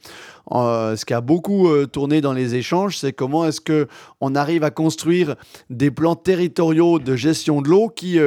[0.50, 3.88] Euh, ce qui a beaucoup euh, tourné dans les échanges, c'est comment est-ce que
[4.20, 5.36] on arrive à construire
[5.70, 8.18] des plans territoriaux de gestion de l'eau qui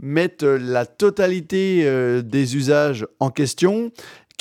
[0.00, 3.90] mettent la totalité des usages en question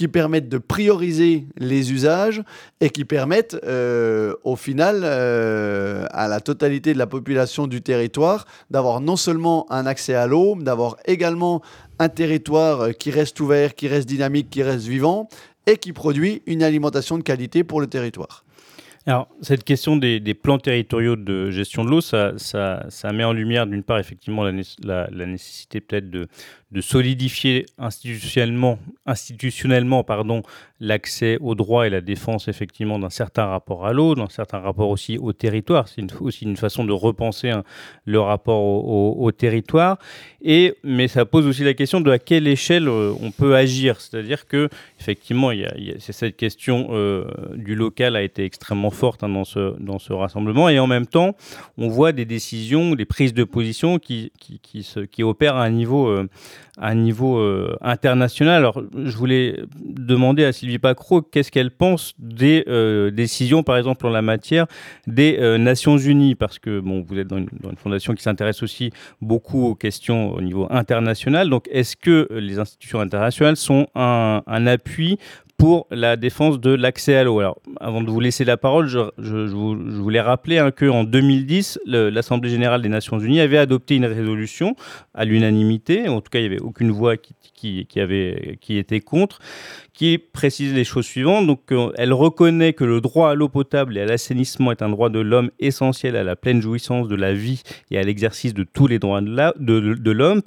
[0.01, 2.41] qui permettent de prioriser les usages
[2.79, 8.47] et qui permettent euh, au final euh, à la totalité de la population du territoire
[8.71, 11.61] d'avoir non seulement un accès à l'eau, d'avoir également
[11.99, 15.29] un territoire qui reste ouvert, qui reste dynamique, qui reste vivant
[15.67, 18.43] et qui produit une alimentation de qualité pour le territoire.
[19.05, 23.33] Alors, cette question des, plans territoriaux de gestion de l'eau, ça, ça, ça, met en
[23.33, 26.27] lumière d'une part effectivement la nécessité peut-être de,
[26.71, 30.41] de solidifier institutionnellement, institutionnellement pardon,
[30.81, 34.89] l'accès au droit et la défense effectivement d'un certain rapport à l'eau, d'un certain rapport
[34.89, 35.87] aussi au territoire.
[35.87, 37.63] C'est aussi une façon de repenser hein,
[38.05, 39.97] le rapport au, territoire.
[40.41, 44.01] Et, mais ça pose aussi la question de à quelle échelle euh, on peut agir.
[44.01, 49.45] C'est-à-dire que effectivement, il cette question euh, du local a été extrêmement forte hein, dans,
[49.45, 50.67] ce, dans ce rassemblement.
[50.67, 51.35] Et en même temps,
[51.77, 54.59] on voit des décisions, des prises de position qui, qui,
[55.11, 56.07] qui opèrent à un niveau...
[56.07, 56.27] Euh,
[56.79, 58.55] à niveau euh, international.
[58.57, 64.05] Alors, je voulais demander à Sylvie Pacro qu'est-ce qu'elle pense des euh, décisions, par exemple,
[64.05, 64.67] en la matière
[65.07, 68.91] des euh, Nations Unies, parce que bon, vous êtes dans une, fondation qui s'intéresse aussi
[69.21, 71.49] beaucoup aux questions au niveau international.
[71.49, 75.17] Donc, est-ce que les institutions internationales sont un, un appui
[75.61, 77.39] pour la défense de l'accès à l'eau.
[77.39, 79.05] Alors, avant de vous laisser la parole, je,
[79.99, 84.75] voulais rappeler hein, qu'en 2010, l'Assemblée générale des Nations unies avait adopté une résolution
[85.13, 88.99] à l'unanimité, en tout cas, il n'y avait aucune voix qui, qui, avait, qui était
[88.99, 89.39] contre,
[89.93, 91.45] qui précise les choses suivantes.
[91.45, 94.89] Donc, euh, elle reconnaît que le droit à l'eau potable et à l'assainissement est un
[94.89, 98.63] droit de l'homme essentiel à la pleine jouissance de la vie et à l'exercice de
[98.63, 100.41] tous les droits de l'homme.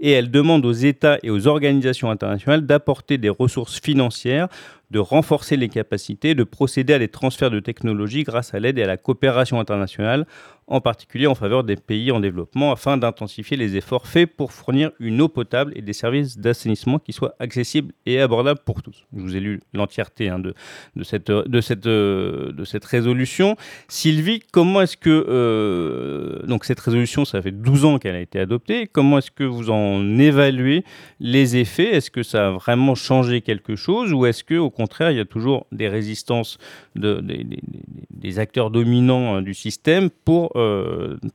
[0.00, 4.48] Et elle demande aux États et aux organisations internationales d'apporter des ressources financières
[4.90, 8.82] de renforcer les capacités, de procéder à des transferts de technologies grâce à l'aide et
[8.82, 10.26] à la coopération internationale
[10.68, 14.90] en particulier en faveur des pays en développement, afin d'intensifier les efforts faits pour fournir
[15.00, 19.06] une eau potable et des services d'assainissement qui soient accessibles et abordables pour tous.
[19.16, 20.54] Je vous ai lu l'entièreté hein, de,
[20.94, 23.56] de, cette, de, cette, euh, de cette résolution.
[23.88, 25.26] Sylvie, comment est-ce que...
[25.28, 28.86] Euh, donc cette résolution, ça fait 12 ans qu'elle a été adoptée.
[28.86, 30.84] Comment est-ce que vous en évaluez
[31.18, 31.94] les effets?
[31.94, 35.20] Est-ce que ça a vraiment changé quelque chose ou est-ce que au contraire, il y
[35.20, 36.58] a toujours des résistances
[36.94, 40.52] de, des, acteurs dominants hein, du système pour,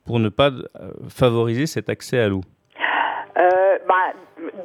[0.04, 0.50] pour ne pas
[1.08, 2.42] favoriser cet accès à l'eau
[3.86, 4.12] ben,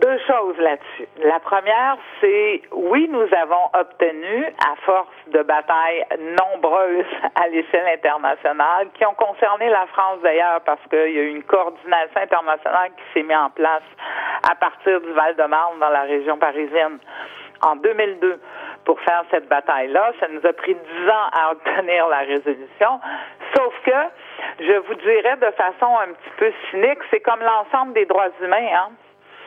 [0.01, 1.07] deux choses là-dessus.
[1.23, 7.05] La première, c'est oui, nous avons obtenu, à force de batailles nombreuses
[7.35, 11.43] à l'échelle internationale, qui ont concerné la France d'ailleurs, parce qu'il y a eu une
[11.43, 13.83] coordination internationale qui s'est mise en place
[14.49, 16.99] à partir du Val-de-Marne dans la région parisienne
[17.61, 18.39] en 2002
[18.89, 20.13] pour faire cette bataille-là.
[20.19, 22.99] Ça nous a pris dix ans à obtenir la résolution.
[23.55, 23.91] Sauf que,
[24.59, 28.67] je vous dirais de façon un petit peu cynique, c'est comme l'ensemble des droits humains.
[28.73, 28.89] Hein?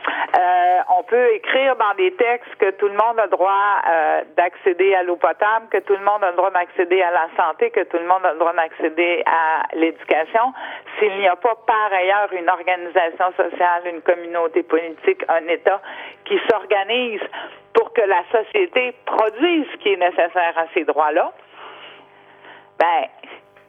[0.08, 4.94] Euh, on peut écrire dans des textes que tout le monde a droit euh, d'accéder
[4.94, 7.84] à l'eau potable, que tout le monde a le droit d'accéder à la santé, que
[7.84, 10.52] tout le monde a le droit d'accéder à l'éducation.
[10.98, 15.80] S'il n'y a pas par ailleurs une organisation sociale, une communauté politique, un État
[16.24, 17.22] qui s'organise
[17.74, 21.32] pour que la société produise ce qui est nécessaire à ces droits-là,
[22.78, 23.06] ben,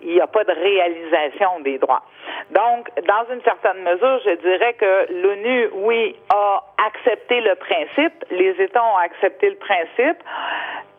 [0.05, 2.03] il n'y a pas de réalisation des droits.
[2.51, 8.51] Donc, dans une certaine mesure, je dirais que l'ONU, oui, a accepté le principe, les
[8.61, 10.17] États ont accepté le principe.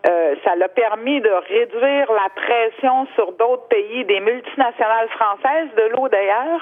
[0.06, 5.96] Euh, ça l'a permis de réduire la pression sur d'autres pays, des multinationales françaises, de
[5.96, 6.60] l'eau d'ailleurs,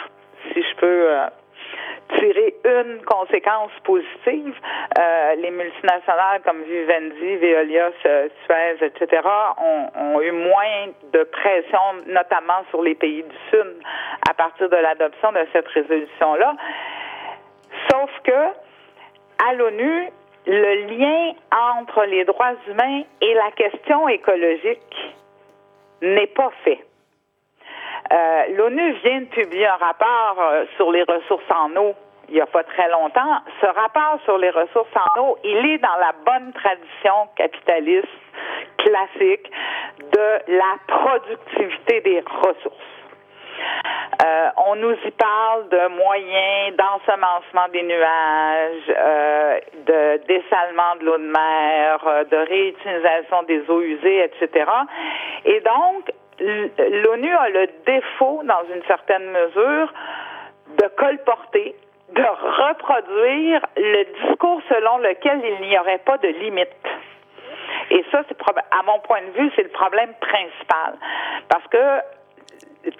[0.52, 1.26] si je peux euh,
[2.18, 4.54] tirer une conséquence positive.
[4.98, 9.22] Euh, les multinationales comme Vivendi, Veolia, Suez, etc.
[9.58, 13.76] Ont, ont, eu moins de pression, notamment sur les pays du Sud,
[14.28, 16.54] à partir de l'adoption de cette résolution-là.
[17.90, 20.08] Sauf que, à l'ONU,
[20.46, 21.32] le lien
[21.76, 25.14] entre les droits humains et la question écologique
[26.00, 26.80] n'est pas fait.
[28.10, 31.94] Euh, L'ONU vient de publier un rapport euh, sur les ressources en eau
[32.28, 33.40] il n'y a pas très longtemps.
[33.60, 38.08] Ce rapport sur les ressources en eau, il est dans la bonne tradition capitaliste
[38.78, 39.50] classique
[39.98, 42.76] de la productivité des ressources.
[44.24, 48.86] Euh, on nous y parle de moyens d'ensemencement des nuages,
[49.86, 54.70] de dessalement de l'eau de mer, de réutilisation des eaux usées, etc.
[55.44, 56.10] Et donc,
[56.42, 59.92] l'ONU a le défaut, dans une certaine mesure,
[60.78, 61.74] de colporter,
[62.10, 66.68] de reproduire le discours selon lequel il n'y aurait pas de limite.
[67.90, 70.94] Et ça, c'est à mon point de vue, c'est le problème principal.
[71.48, 72.00] Parce que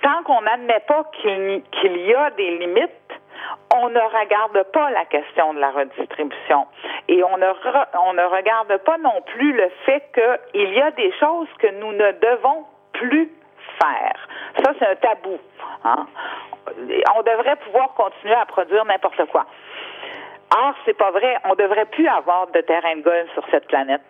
[0.02, 2.90] tant qu'on n'admet pas qu'il y a des limites,
[3.74, 6.66] on ne regarde pas la question de la redistribution.
[7.08, 7.46] Et on ne,
[8.06, 11.92] on ne regarde pas non plus le fait qu'il y a des choses que nous
[11.92, 12.64] ne devons
[13.02, 13.30] plus
[13.80, 14.28] faire.
[14.62, 15.38] Ça, c'est un tabou.
[15.84, 16.06] Hein?
[17.16, 19.46] On devrait pouvoir continuer à produire n'importe quoi.
[20.54, 21.36] Or, c'est pas vrai.
[21.44, 24.02] On devrait plus avoir de terrain de golf sur cette planète.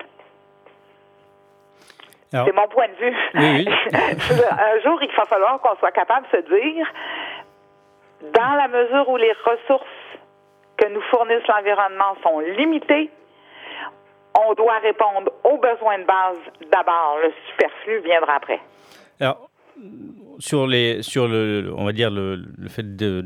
[2.32, 3.16] C'est mon point de vue.
[3.34, 6.86] un jour, il va falloir qu'on soit capable de se dire,
[8.22, 9.84] dans la mesure où les ressources
[10.78, 13.10] que nous fournissent l'environnement sont limitées,
[14.34, 16.38] on doit répondre aux besoins de base
[16.70, 17.18] d'abord.
[17.22, 18.60] Le superflu viendra après.
[19.22, 19.50] Alors,
[20.40, 23.22] sur les sur le on va dire le, le fait de,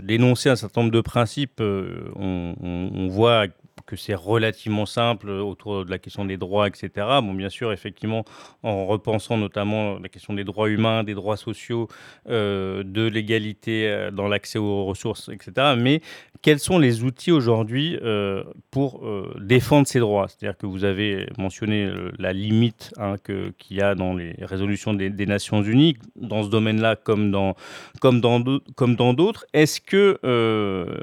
[0.00, 3.46] dénoncer un certain nombre de principes euh, on, voit
[3.88, 6.90] que c'est relativement simple autour de la question des droits, etc.
[7.22, 8.24] Bon, bien sûr, effectivement,
[8.62, 11.88] en repensant notamment la question des droits humains, des droits sociaux,
[12.28, 15.74] euh, de l'égalité euh, dans l'accès aux ressources, etc.
[15.78, 16.02] Mais
[16.42, 20.28] quels sont les outils aujourd'hui euh, pour euh, défendre ces droits?
[20.28, 24.94] C'est-à-dire que vous avez mentionné euh, la limite hein, qu'il y a dans les résolutions
[24.94, 27.56] des, des Nations Unies, dans ce domaine-là comme dans,
[28.00, 28.42] comme dans,
[28.76, 29.46] comme dans d'autres.
[29.52, 30.98] Est-ce que, euh,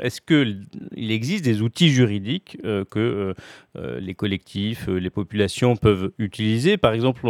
[0.00, 0.56] est-ce que
[0.96, 2.29] il existe des outils juridiques
[2.64, 3.34] euh, que euh,
[3.76, 6.76] euh, les collectifs, les populations peuvent utiliser.
[6.76, 7.20] Par exemple,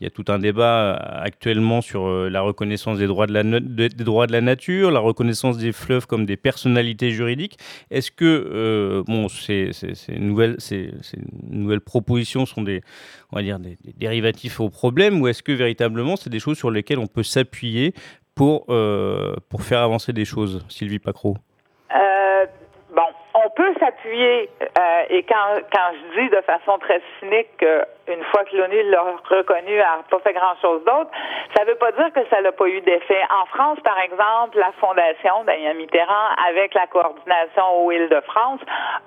[0.00, 4.90] il y a tout un débat actuellement sur la reconnaissance des droits de la, nature,
[4.90, 7.58] la reconnaissance des fleuves comme des personnalités juridiques.
[7.90, 10.56] Est-ce que bon, ces, ces, ces, nouvelles,
[11.80, 12.82] propositions sont des,
[13.30, 16.70] on va dire, des, dérivatifs au problème ou est-ce que véritablement c'est des choses sur
[16.70, 17.94] lesquelles on peut s'appuyer
[18.34, 21.38] pour, pour faire avancer des choses, Sylvie Pacro
[23.94, 27.62] s'appuyer, euh, et quand, quand je dis de façon très cynique
[28.06, 31.10] qu'une fois que l'ONU l'a reconnu, n'a pas fait grand-chose d'autre,
[31.56, 33.22] ça ne veut pas dire que ça n'a pas eu d'effet.
[33.30, 38.60] En France, par exemple, la Fondation Daniel Mitterrand, avec la coordination aux Îles-de-France,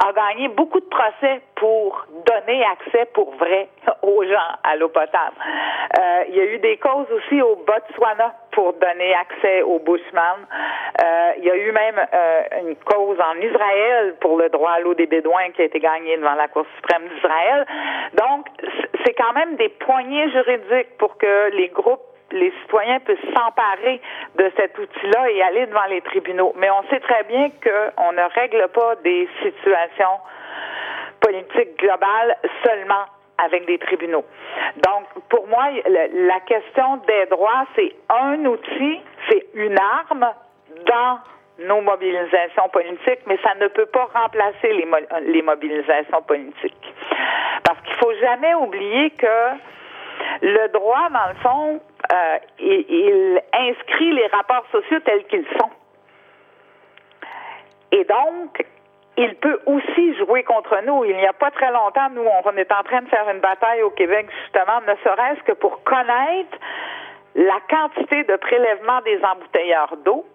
[0.05, 3.69] a gagné beaucoup de procès pour donner accès pour vrai
[4.01, 5.35] aux gens à l'eau potable.
[5.99, 10.39] Euh, il y a eu des causes aussi au Botswana pour donner accès aux Bushman.
[10.99, 14.79] Euh, il y a eu même euh, une cause en Israël pour le droit à
[14.79, 17.65] l'eau des Bédouins qui a été gagné devant la Cour suprême d'Israël.
[18.13, 18.47] Donc,
[19.07, 22.01] c'est quand même des poignées juridiques pour que les groupes
[22.31, 24.01] les citoyens puissent s'emparer
[24.37, 26.53] de cet outil-là et aller devant les tribunaux.
[26.57, 30.19] Mais on sait très bien qu'on ne règle pas des situations
[31.21, 32.35] politiques globales
[32.65, 33.05] seulement
[33.37, 34.25] avec des tribunaux.
[34.85, 38.99] Donc, pour moi, la question des droits, c'est un outil,
[39.29, 40.27] c'est une arme
[40.85, 41.19] dans
[41.59, 46.93] nos mobilisations politiques, mais ça ne peut pas remplacer les, mobilisations politiques.
[47.63, 49.49] Parce qu'il faut jamais oublier que
[50.41, 51.81] le droit, dans le fond,
[52.11, 55.69] euh, il, inscrit les rapports sociaux tels qu'ils sont.
[57.91, 58.63] Et donc,
[59.17, 61.05] il peut aussi jouer contre nous.
[61.05, 63.81] Il n'y a pas très longtemps, nous, on est en train de faire une bataille
[63.81, 66.57] au Québec, justement, ne serait-ce que pour connaître
[67.35, 70.25] la quantité de prélèvement des embouteilleurs d'eau.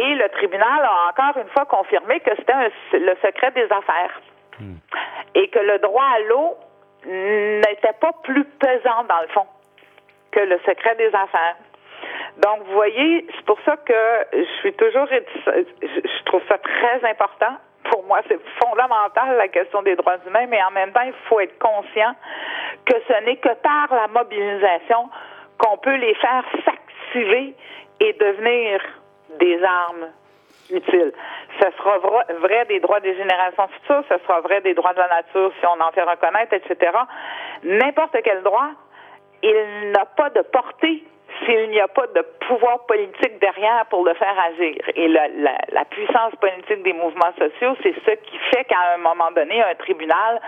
[0.00, 4.20] Et le tribunal a encore une fois confirmé que c'était le secret des affaires.
[4.60, 4.76] Hmm.
[5.34, 6.56] Et que le droit à l'eau
[7.04, 9.46] n'était pas plus pesant, dans le fond,
[10.30, 11.56] que le secret des affaires.
[12.38, 17.56] Donc, vous voyez, c'est pour ça que je suis toujours, je trouve ça très important.
[17.90, 21.40] Pour moi, c'est fondamental la question des droits humains, mais en même temps, il faut
[21.40, 22.14] être conscient
[22.84, 25.08] que ce n'est que par la mobilisation
[25.58, 27.54] qu'on peut les faire s'activer
[28.00, 28.80] et devenir
[29.38, 30.08] des armes
[30.70, 31.12] utiles.
[31.60, 31.98] Ce sera
[32.40, 35.66] vrai des droits des générations futures, ce sera vrai des droits de la nature si
[35.66, 36.92] on en fait reconnaître, etc.
[37.64, 38.70] N'importe quel droit,
[39.42, 41.04] il n'a pas de portée
[41.44, 44.76] s'il n'y a pas de pouvoir politique derrière pour le faire agir.
[44.94, 45.28] Et la,
[45.72, 49.74] la puissance politique des mouvements sociaux, c'est ce qui fait qu'à un moment donné, un
[49.74, 50.40] tribunal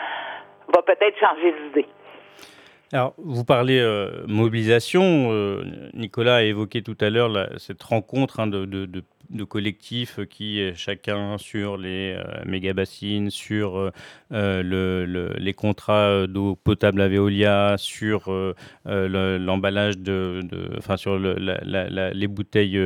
[0.69, 1.87] va peut-être changer d'idée.
[2.93, 5.31] Alors, vous parlez euh, mobilisation.
[5.31, 5.65] Euh,
[5.95, 9.05] Nicolas a évoqué tout à l'heure cette rencontre hein, de, de,
[9.49, 12.17] collectifs qui, euh, chacun sur les
[12.47, 13.91] méga-bassines, sur
[14.31, 18.33] le, les contrats d'eau potable à Veolia, sur
[18.85, 20.41] l'emballage de,
[20.79, 22.81] enfin sur les bouteilles,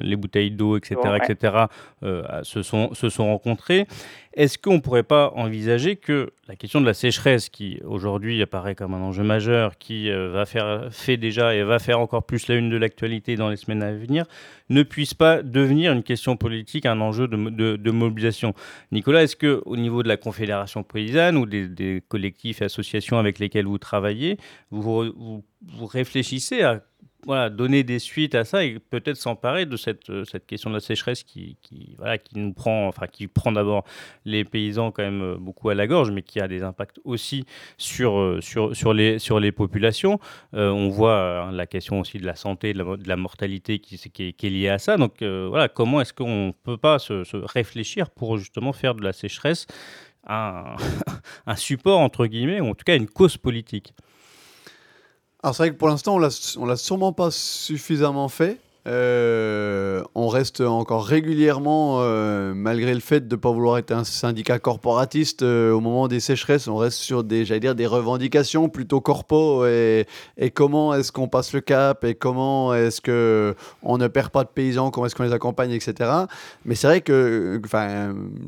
[0.00, 1.54] les bouteilles d'eau, etc., etc.,
[2.42, 3.86] se sont se sont rencontrés.
[4.34, 8.76] Est-ce qu'on ne pourrait pas envisager que la question de la sécheresse, qui aujourd'hui apparaît
[8.76, 12.46] comme un enjeu majeur, qui euh, va faire, fait déjà et va faire encore plus
[12.46, 14.26] la une de l'actualité dans les semaines à venir,
[14.68, 18.54] ne puisse pas devenir une question politique, un enjeu de, mobilisation.
[18.92, 23.38] Nicolas, est-ce que au niveau de la Confédération paysanne ou des, collectifs et associations avec
[23.38, 24.38] lesquels vous travaillez,
[24.70, 25.42] vous
[25.86, 26.82] réfléchissez à
[27.26, 30.76] voilà, donner des suites à ça et peut-être s'emparer de cette, euh, cette question de
[30.76, 33.84] la sécheresse qui, qui, voilà, qui nous prend, enfin, qui prend d'abord
[34.24, 37.44] les paysans quand même euh, beaucoup à la gorge, mais qui a des impacts aussi
[37.76, 40.18] sur, euh, sur, sur, les, sur les populations.
[40.52, 44.32] on voit hein, la question aussi de la santé, de la, mortalité qui, qui, est,
[44.32, 44.96] qui, est, liée à ça.
[44.96, 49.02] Donc voilà, comment est-ce qu'on ne peut pas se, se, réfléchir pour justement faire de
[49.02, 49.66] la sécheresse
[50.26, 50.76] un,
[51.46, 53.94] un support, entre guillemets, ou en tout cas une cause politique?
[55.42, 58.58] Alors c'est vrai que pour l'instant, on l'a sûrement pas suffisamment fait.
[58.86, 64.04] Euh, on reste encore régulièrement, euh, malgré le fait de ne pas vouloir être un
[64.04, 69.02] syndicat corporatiste, euh, au moment des sécheresses, on reste sur des, dire, des revendications plutôt
[69.02, 70.06] corpo et,
[70.54, 74.48] comment est-ce qu'on passe le cap et comment est-ce que on ne perd pas de
[74.48, 76.10] paysans, comment est-ce qu'on les accompagne, etc.
[76.64, 77.60] Mais c'est vrai que,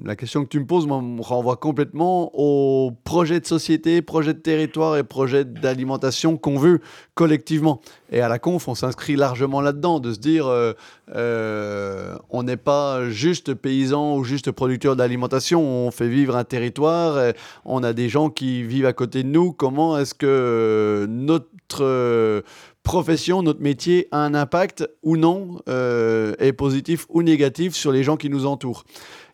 [0.04, 4.38] la question que tu me poses me renvoie complètement au projet de société, projet de
[4.38, 6.80] territoire et projet d'alimentation qu'on veut
[7.14, 7.80] collectivement.
[8.10, 10.72] Et à la conf, on s'inscrit largement là-dedans, de se dire, euh,
[11.14, 17.32] euh, on n'est pas juste paysan ou juste producteur d'alimentation, on fait vivre un territoire,
[17.64, 19.52] on a des gens qui vivent à côté de nous.
[19.52, 22.42] Comment est-ce que notre
[22.82, 28.02] profession, notre métier a un impact ou non, euh, est positif ou négatif sur les
[28.02, 28.84] gens qui nous entourent?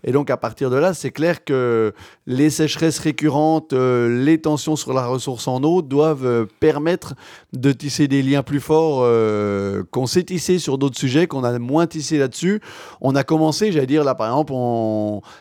[0.05, 1.93] Et donc, à partir de là, c'est clair que
[2.27, 7.15] les sécheresses récurrentes, euh, les tensions sur la ressource en eau doivent euh, permettre
[7.53, 11.59] de tisser des liens plus forts euh, qu'on s'est tissé sur d'autres sujets, qu'on a
[11.59, 12.61] moins tissé là-dessus.
[13.01, 14.53] On a commencé, j'allais dire, là, par exemple,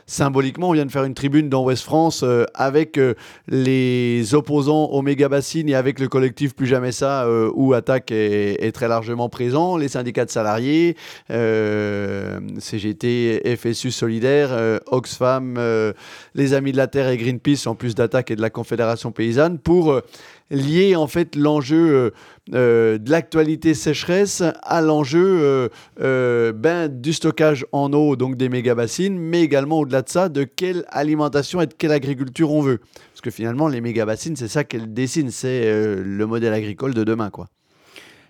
[0.07, 2.99] symboliquement, on vient de faire une tribune dans Ouest France avec
[3.47, 8.63] les opposants au méga bassine et avec le collectif Plus Jamais Ça, où Attaque est,
[8.63, 10.95] est, très largement présent, les syndicats de salariés,
[12.59, 15.93] CGT, FSU Solidaire, euh, Oxfam, euh,
[16.35, 19.59] les Amis de la Terre et Greenpeace, en plus d'Attaque et de la Confédération paysanne,
[19.59, 20.01] pour euh,
[20.49, 22.13] lier en fait l'enjeu
[22.49, 29.79] de l'actualité sécheresse à l'enjeu ben, du stockage en eau, donc des méga-bassines, mais également
[29.79, 32.79] au-delà de ça, de quelle alimentation et de quelle agriculture on veut.
[33.11, 35.65] Parce que finalement, les méga-bassines, c'est ça qu'elles dessinent, c'est
[36.01, 37.29] le modèle agricole de demain.
[37.29, 37.47] quoi.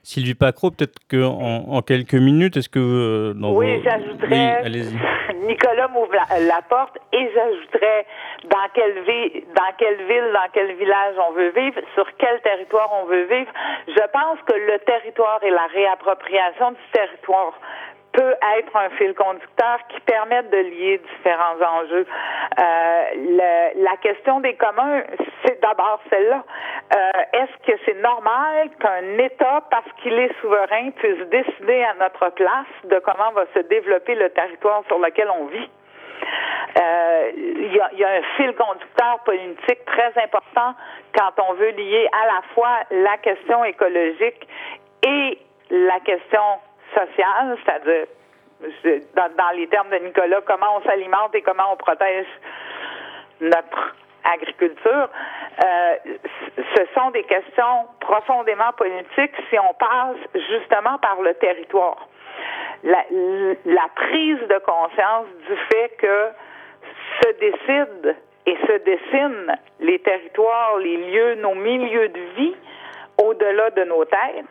[0.07, 4.63] Sylvie Pacro, peut-être qu'en en, quelques minutes, est-ce que euh, Oui, j'ajouterais.
[5.45, 8.05] Nicolas m'ouvre la, porte et j'ajouterais
[8.45, 12.89] dans quelle ville, dans quelle ville, dans quel village on veut vivre, sur quel territoire
[13.03, 13.51] on veut vivre.
[13.89, 17.59] Je pense que le territoire et la réappropriation du territoire
[18.17, 22.05] peut être un fil conducteur qui permette de lier différents enjeux.
[22.59, 25.03] Euh, la question des communs,
[25.45, 26.43] c'est d'abord celle-là.
[26.95, 32.29] Euh, est-ce que c'est normal qu'un État, parce qu'il est souverain, puisse décider à notre
[32.33, 35.69] place de comment va se développer le territoire sur lequel on vit?
[36.81, 40.73] Euh, il y, y, a, un fil conducteur politique très important
[41.15, 44.47] quand on veut lier à la fois la question écologique
[45.05, 45.37] et
[45.69, 46.41] la question
[47.65, 48.05] c'est-à-dire,
[49.15, 52.25] dans, dans, les termes de Nicolas, comment on s'alimente et comment on protège
[53.41, 55.09] notre agriculture,
[55.63, 55.95] euh,
[56.75, 60.17] ce sont des questions profondément politiques si on passe
[60.49, 62.07] justement par le territoire.
[62.83, 63.03] La,
[63.65, 66.29] la prise de conscience du fait que
[67.21, 72.55] se décident et se dessinent les territoires, les lieux, nos milieux de vie
[73.21, 74.45] au-delà de nos têtes,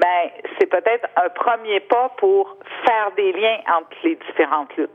[0.00, 4.90] ben, c'est peut-être un premier pas pour faire des liens entre les différentes luttes.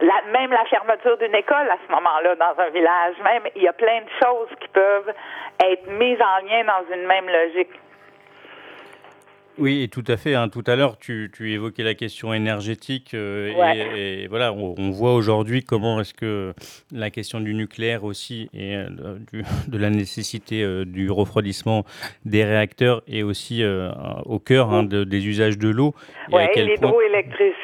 [0.00, 3.68] La, même la fermeture d'une école à ce moment-là dans un village, même il y
[3.68, 5.12] a plein de choses qui peuvent
[5.64, 7.70] être mises en lien dans une même logique.
[9.58, 10.34] Oui, tout à fait.
[10.34, 10.48] Hein.
[10.48, 13.14] Tout à l'heure, tu, évoquais la question énergétique.
[13.14, 13.52] Euh,
[13.94, 16.52] et, voilà, on, voit aujourd'hui comment est-ce que
[16.92, 18.88] la question du nucléaire aussi et euh,
[19.68, 21.84] de la nécessité euh, du refroidissement
[22.24, 23.62] des réacteurs est aussi
[24.24, 25.94] au cœur hein, des usages de l'eau.
[26.32, 27.54] Oui, l'hydroélectricité.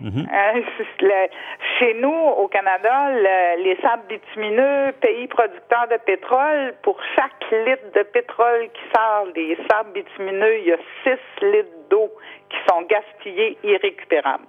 [0.00, 0.26] Mhm.
[1.78, 3.10] chez nous, au Canada,
[3.56, 9.56] les sables bitumineux, pays producteurs de pétrole, pour chaque litre de pétrole qui sort des
[9.70, 12.10] sables bitumineux, il y a 6 litres d'eau
[12.50, 14.46] qui sont gaspillés irrécupérables.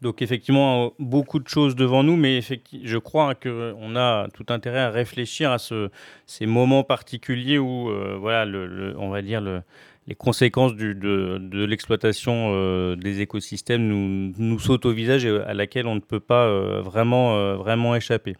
[0.00, 4.90] Donc effectivement, beaucoup de choses devant nous, mais je crois qu'on a tout intérêt à
[4.90, 5.90] réfléchir à ce,
[6.24, 9.62] ces moments particuliers où, euh, voilà, le, on va dire, le,
[10.08, 15.86] les conséquences de, l'exploitation euh, des écosystèmes nous, nous sautent au visage et à laquelle
[15.86, 18.34] on ne peut pas euh, vraiment, vraiment échapper.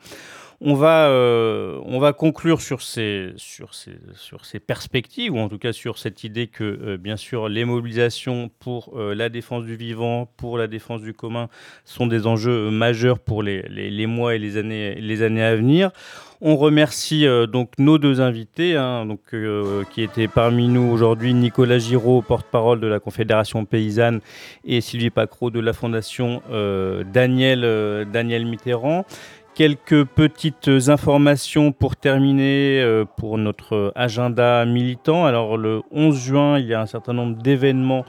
[0.60, 5.48] On va, euh, on va conclure sur ces, sur, ces, sur ces perspectives, ou en
[5.48, 9.64] tout cas sur cette idée que, euh, bien sûr, les mobilisations pour euh, la défense
[9.64, 11.48] du vivant, pour la défense du commun,
[11.84, 15.92] sont des enjeux majeurs pour les, les, mois et les années, les années à venir.
[16.40, 19.20] On remercie donc nos deux invités, hein, donc,
[19.90, 24.20] qui étaient parmi nous aujourd'hui, Nicolas Giraud, porte-parole de la Confédération paysanne,
[24.64, 26.40] et Sylvie Pacro de la Fondation
[27.12, 29.04] Daniel, Daniel Mitterrand.
[29.58, 35.26] Quelques petites informations pour terminer euh, pour notre agenda militant.
[35.26, 38.04] Alors le 11 juin, il y a un certain nombre d'événements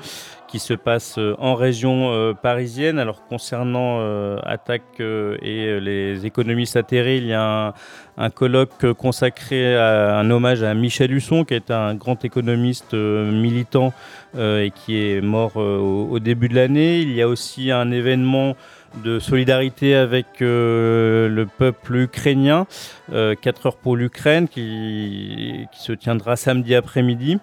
[0.48, 3.00] qui se passent euh, en région euh, parisienne.
[3.00, 3.98] Alors concernant
[4.44, 7.74] Attaque et les économistes atterrés, il y a
[8.18, 13.92] un, colloque consacré à un hommage à Michel Husson, qui est un grand économiste militant
[14.38, 17.00] et qui est mort au, début de l'année.
[17.00, 18.56] Il y a aussi un événement
[19.04, 22.68] de solidarité avec euh, le peuple ukrainien,
[23.10, 23.36] 4 euh,
[23.66, 27.40] heures pour l'Ukraine, qui, se tiendra samedi après-midi.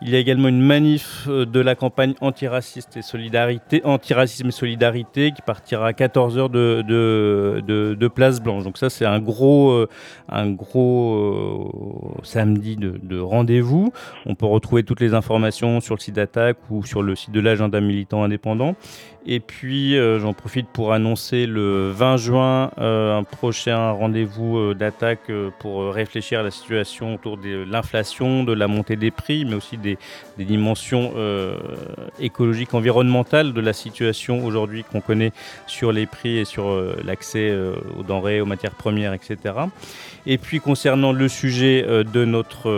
[0.00, 4.52] Il y a également une manif euh, de la campagne antiraciste et solidarité, antiracisme et
[4.52, 6.82] solidarité qui partira à 14h de,
[7.94, 8.62] de, Place Blanche.
[8.62, 9.88] Donc ça, c'est un gros, euh,
[10.28, 13.92] un gros samedi de, rendez-vous.
[14.24, 17.40] On peut retrouver toutes les informations sur le site d'Attaque ou sur le site de
[17.40, 18.76] l'agenda militant indépendant.
[19.30, 26.40] Et puis, j'en profite pour annoncer le 20 juin un prochain rendez-vous d'attaque pour réfléchir
[26.40, 29.98] à la situation autour de l'inflation, de la montée des prix, mais aussi des
[30.38, 31.56] dimensions euh,
[32.20, 35.32] écologiques, environnementales de la situation aujourd'hui qu'on connaît
[35.66, 39.36] sur les prix et sur euh, l'accès euh, aux denrées, aux matières premières, etc.
[40.26, 42.68] Et puis concernant le sujet de notre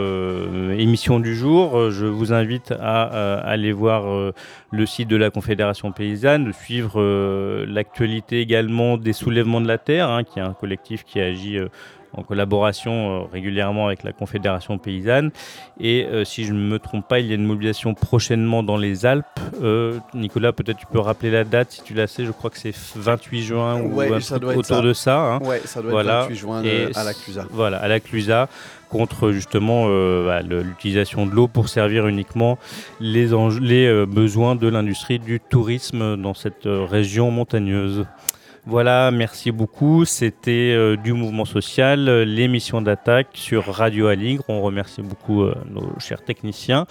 [0.78, 4.32] émission du jour, je vous invite à, aller voir
[4.70, 7.02] le site de la Confédération paysanne, de suivre
[7.66, 11.58] l'actualité également des soulèvements de la terre, hein, qui est un collectif qui agit
[12.14, 15.30] en collaboration euh, régulièrement avec la Confédération paysanne.
[15.80, 18.76] Et euh, si je ne me trompe pas, il y a une mobilisation prochainement dans
[18.76, 19.26] les Alpes.
[19.62, 22.24] Euh, Nicolas, peut-être tu peux rappeler la date si tu la sais.
[22.24, 24.00] Je crois que c'est 28 juin ou
[24.56, 25.34] autour de ça.
[25.34, 25.38] Hein.
[25.42, 26.62] Oui, ça doit être 28 juin
[26.94, 27.44] à la Clusa.
[27.50, 28.48] Voilà, à la Clusa
[28.88, 29.86] contre justement
[30.24, 32.58] bah, l'utilisation de l'eau pour servir uniquement
[32.98, 33.28] les,
[33.60, 38.04] les besoins de l'industrie du tourisme dans cette région montagneuse.
[38.66, 40.04] Voilà, merci beaucoup.
[40.04, 44.44] C'était euh, du mouvement social, euh, l'émission d'attaque sur Radio Aligre.
[44.48, 46.86] On remercie beaucoup euh, nos chers techniciens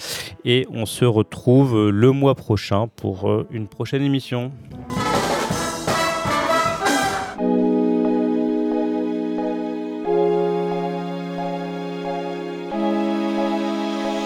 [0.46, 4.52] et on se retrouve le mois prochain pour une prochaine émission.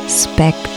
[0.07, 0.72] Spectre.